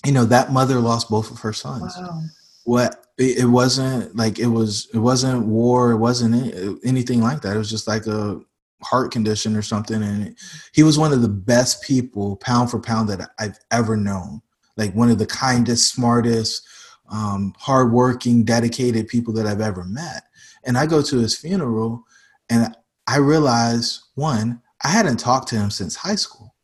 [0.06, 1.96] you know that mother lost both of her sons.
[1.98, 2.22] Wow.
[2.66, 7.56] What it, it wasn't like it was it wasn't war it wasn't anything like that
[7.56, 8.40] it was just like a
[8.84, 10.38] heart condition or something and
[10.74, 14.40] he was one of the best people pound for pound that i've ever known
[14.76, 16.64] like one of the kindest smartest
[17.10, 20.24] um, hardworking, dedicated people that I've ever met.
[20.66, 22.04] And I go to his funeral
[22.50, 22.76] and
[23.08, 26.56] I realize one, I hadn't talked to him since high school,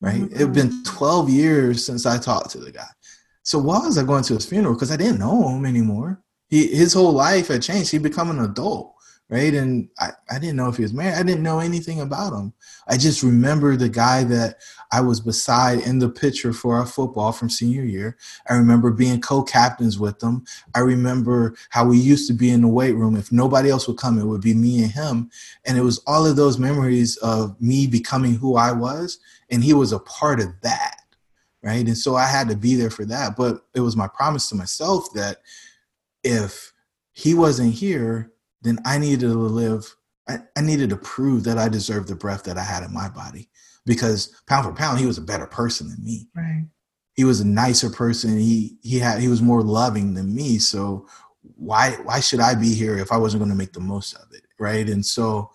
[0.00, 0.22] right?
[0.22, 0.34] Mm-hmm.
[0.34, 2.88] It had been 12 years since I talked to the guy.
[3.42, 4.74] So why was I going to his funeral?
[4.74, 6.22] Because I didn't know him anymore.
[6.48, 7.90] He, his whole life had changed.
[7.90, 8.94] He'd become an adult
[9.30, 9.54] right?
[9.54, 11.14] And I, I didn't know if he was married.
[11.14, 12.52] I didn't know anything about him.
[12.88, 14.56] I just remember the guy that
[14.90, 18.18] I was beside in the picture for our football from senior year.
[18.48, 20.44] I remember being co-captains with them.
[20.74, 23.14] I remember how we used to be in the weight room.
[23.14, 25.30] If nobody else would come, it would be me and him.
[25.64, 29.20] And it was all of those memories of me becoming who I was.
[29.48, 30.96] And he was a part of that.
[31.62, 31.86] Right.
[31.86, 33.36] And so I had to be there for that.
[33.36, 35.36] But it was my promise to myself that
[36.24, 36.72] if
[37.12, 38.32] he wasn't here,
[38.62, 39.94] then I needed to live.
[40.28, 43.08] I, I needed to prove that I deserved the breath that I had in my
[43.08, 43.48] body
[43.86, 46.28] because pound for pound, he was a better person than me.
[46.34, 46.66] Right.
[47.14, 48.38] He was a nicer person.
[48.38, 50.58] He he had he was more loving than me.
[50.58, 51.06] So
[51.42, 54.28] why why should I be here if I wasn't going to make the most of
[54.32, 54.88] it, right?
[54.88, 55.50] And so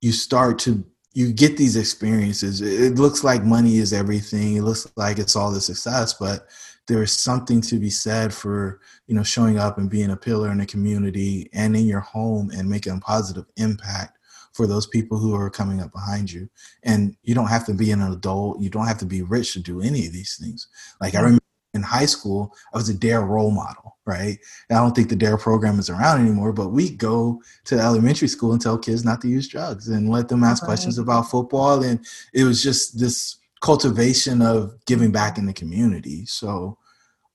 [0.00, 0.84] you start to
[1.14, 2.60] you get these experiences.
[2.60, 4.56] It looks like money is everything.
[4.56, 6.46] It looks like it's all the success, but
[6.88, 10.50] there is something to be said for you know showing up and being a pillar
[10.50, 14.18] in the community and in your home and making a positive impact
[14.52, 16.48] for those people who are coming up behind you.
[16.82, 18.60] And you don't have to be an adult.
[18.60, 20.68] You don't have to be rich to do any of these things.
[21.00, 21.24] Like i mm-hmm.
[21.24, 21.42] remember
[21.74, 24.36] in high school i was a dare role model right?
[24.68, 28.28] And i don't think the dare program is around anymore but we go to elementary
[28.28, 30.66] school and tell kids not to use drugs and let them ask right.
[30.66, 31.82] questions about football.
[31.82, 32.04] And
[32.34, 36.26] it was just this cultivation of giving back in the community.
[36.26, 36.76] So,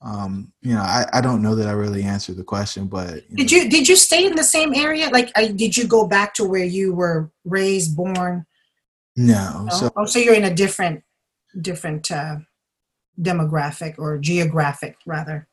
[0.01, 3.37] um, you know, I, I don't know that I really answered the question, but you
[3.37, 3.57] did know.
[3.57, 5.09] you did you stay in the same area?
[5.09, 8.45] Like, I, did you go back to where you were raised, born?
[9.15, 9.63] No.
[9.63, 9.73] no?
[9.73, 11.03] So, oh, so you're in a different
[11.59, 12.35] different uh,
[13.19, 15.47] demographic or geographic rather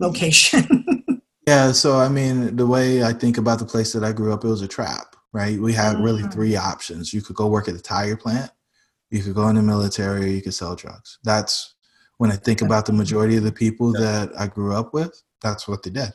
[0.00, 0.84] location.
[1.46, 1.70] yeah.
[1.70, 4.48] So, I mean, the way I think about the place that I grew up, it
[4.48, 5.14] was a trap.
[5.32, 5.60] Right.
[5.60, 6.32] We had really mm-hmm.
[6.32, 7.12] three options.
[7.12, 8.50] You could go work at the tire plant
[9.10, 11.18] you could go in the military or you could sell drugs.
[11.22, 11.74] That's
[12.18, 15.68] when I think about the majority of the people that I grew up with, that's
[15.68, 16.12] what they did.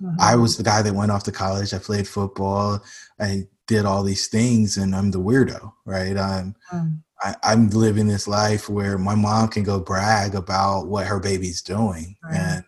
[0.00, 0.16] Mm-hmm.
[0.20, 1.74] I was the guy that went off to college.
[1.74, 2.82] I played football.
[3.18, 6.16] I did all these things, and I'm the weirdo, right?
[6.16, 6.98] I'm mm.
[7.20, 11.62] I, am living this life where my mom can go brag about what her baby's
[11.62, 12.64] doing, and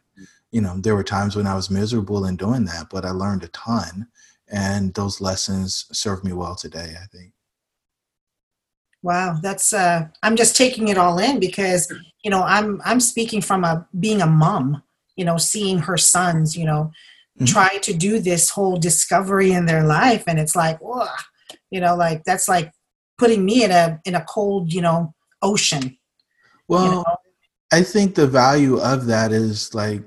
[0.51, 3.45] you know there were times when I was miserable in doing that, but I learned
[3.45, 4.09] a ton,
[4.49, 6.97] and those lessons serve me well today.
[7.01, 7.33] I think.
[9.03, 11.93] Wow, that's uh I'm just taking it all in because
[12.23, 14.83] you know, I'm I'm speaking from a being a mom,
[15.17, 16.93] you know, seeing her sons, you know,
[17.39, 17.47] mm-hmm.
[17.47, 21.07] try to do this whole discovery in their life and it's like, whoa,
[21.71, 22.73] you know, like that's like
[23.19, 25.97] putting me in a in a cold, you know, ocean.
[26.69, 27.05] Well, you know?
[27.73, 30.03] I think the value of that is like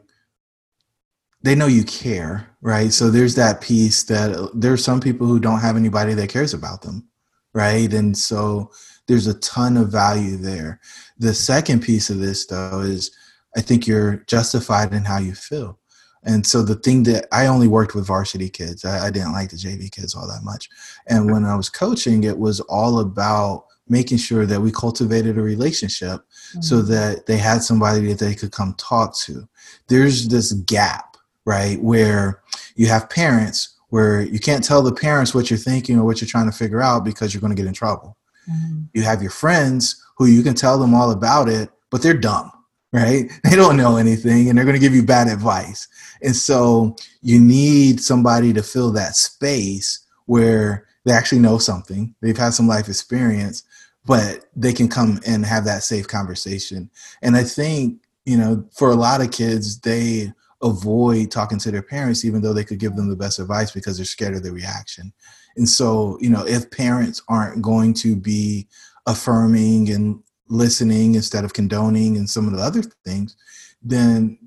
[1.42, 2.94] they know you care, right?
[2.94, 6.84] So there's that piece that there's some people who don't have anybody that cares about
[6.84, 7.10] them
[7.54, 7.92] right?
[7.94, 8.72] And so
[9.08, 10.80] there's a ton of value there.
[11.18, 13.12] The second piece of this, though, is
[13.56, 15.80] I think you're justified in how you feel.
[16.26, 19.50] And so the thing that I only worked with varsity kids, I, I didn't like
[19.50, 20.70] the JV kids all that much.
[21.08, 25.42] And when I was coaching, it was all about making sure that we cultivated a
[25.42, 26.62] relationship mm-hmm.
[26.62, 29.48] so that they had somebody that they could come talk to.
[29.90, 32.42] There's this gap, right, where
[32.76, 36.28] you have parents where you can't tell the parents what you're thinking or what you're
[36.28, 38.18] trying to figure out because you're going to get in trouble.
[38.50, 38.86] Mm-hmm.
[38.96, 42.52] You have your friends who you can tell them all about it, but they're dumb,
[42.92, 43.32] right?
[43.44, 45.88] They don't know anything and they're going to give you bad advice.
[46.24, 52.36] And so you need somebody to fill that space where they actually know something, they've
[52.36, 53.62] had some life experience,
[54.08, 56.90] but they can come and have that safe conversation.
[57.22, 60.34] And I think, you know, for a lot of kids, they
[60.64, 63.98] avoid talking to their parents, even though they could give them the best advice because
[63.98, 65.14] they're scared of the reaction.
[65.58, 68.68] And so, you know, if parents aren't going to be
[69.06, 73.36] affirming and listening instead of condoning and some of the other things,
[73.82, 74.38] then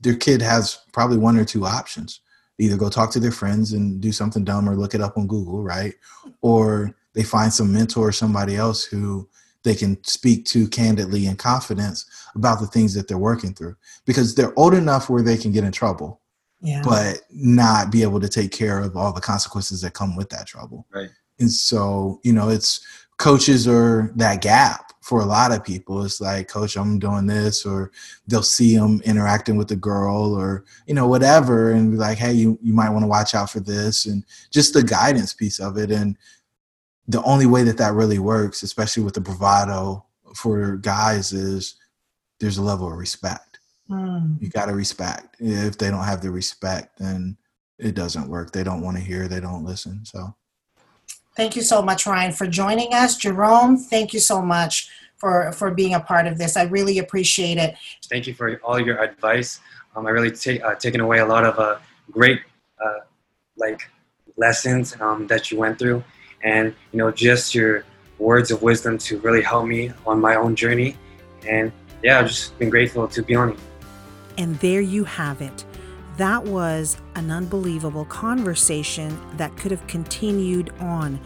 [0.00, 2.20] their kid has probably one or two options.
[2.58, 5.26] Either go talk to their friends and do something dumb or look it up on
[5.26, 5.94] Google, right?
[6.40, 9.28] Or they find some mentor or somebody else who
[9.64, 12.06] they can speak to candidly and confidence
[12.36, 13.74] about the things that they're working through
[14.06, 16.20] because they're old enough where they can get in trouble
[16.64, 16.82] yeah.
[16.82, 20.46] but not be able to take care of all the consequences that come with that
[20.46, 20.86] trouble.
[20.92, 21.10] Right.
[21.38, 22.80] And so you know it's
[23.18, 26.02] coaches are that gap for a lot of people.
[26.04, 27.92] It's like coach i'm doing this or
[28.26, 32.32] they'll see them interacting with the girl or you know whatever and be like hey
[32.32, 35.76] you, you might want to watch out for this and just the guidance piece of
[35.76, 35.90] it.
[35.90, 36.16] And
[37.06, 41.76] the only way that that really works, especially with the bravado for guys, is
[42.40, 43.58] there's a level of respect.
[43.90, 44.40] Mm.
[44.40, 45.36] You got to respect.
[45.38, 47.36] If they don't have the respect, then
[47.78, 48.52] it doesn't work.
[48.52, 49.28] They don't want to hear.
[49.28, 50.04] They don't listen.
[50.04, 50.34] So,
[51.36, 53.16] thank you so much, Ryan, for joining us.
[53.16, 56.56] Jerome, thank you so much for for being a part of this.
[56.56, 57.74] I really appreciate it.
[58.08, 59.60] Thank you for all your advice.
[59.94, 61.78] Um, I really take uh, taken away a lot of uh,
[62.10, 62.40] great
[62.82, 63.00] uh,
[63.56, 63.90] like
[64.36, 66.02] lessons um, that you went through
[66.44, 67.84] and you know just your
[68.18, 70.96] words of wisdom to really help me on my own journey.
[71.48, 71.72] And
[72.02, 73.58] yeah i've just been grateful to be on it.
[74.38, 75.64] And there you have it.
[76.16, 81.18] That was an unbelievable conversation that could have continued on.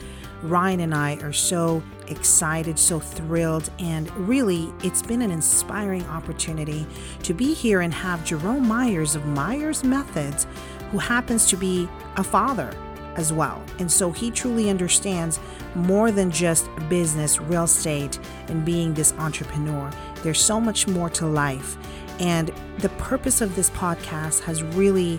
[0.43, 6.87] Ryan and i are so excited so thrilled and really it's been an inspiring opportunity
[7.25, 10.47] to be here and have jerome myers of myers methods
[10.91, 12.73] who happens to be a father
[13.19, 13.63] as well.
[13.79, 15.39] And so he truly understands
[15.75, 19.91] more than just business, real estate, and being this entrepreneur.
[20.23, 21.77] There's so much more to life.
[22.21, 25.19] And the purpose of this podcast has really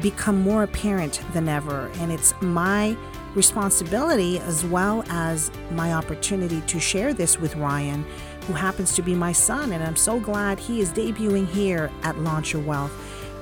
[0.00, 1.90] become more apparent than ever.
[1.96, 2.96] And it's my
[3.34, 8.04] responsibility as well as my opportunity to share this with Ryan,
[8.46, 9.72] who happens to be my son.
[9.72, 12.92] And I'm so glad he is debuting here at Launch Your Wealth.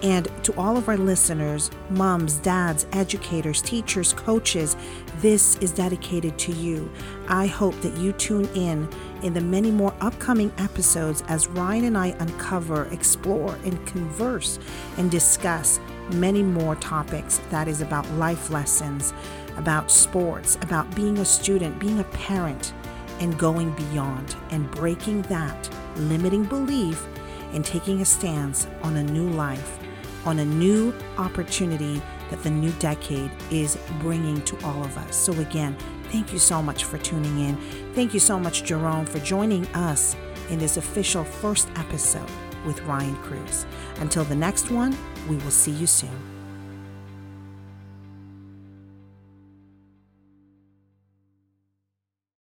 [0.03, 4.76] And to all of our listeners, moms, dads, educators, teachers, coaches,
[5.20, 6.90] this is dedicated to you.
[7.28, 8.88] I hope that you tune in
[9.22, 14.59] in the many more upcoming episodes as Ryan and I uncover, explore, and converse
[14.99, 15.80] and discuss
[16.12, 19.14] many more topics that is about life lessons,
[19.57, 22.74] about sports, about being a student, being a parent,
[23.20, 27.07] and going beyond and breaking that limiting belief
[27.53, 29.78] and taking a stance on a new life
[30.27, 35.16] on a new opportunity that the new decade is bringing to all of us.
[35.16, 35.77] So, again,
[36.11, 37.57] thank you so much for tuning in.
[37.95, 40.16] Thank you so much, Jerome, for joining us
[40.51, 42.31] in this official first episode
[42.66, 43.64] with Ryan Cruz.
[44.01, 44.97] Until the next one,
[45.29, 46.36] we will see you soon.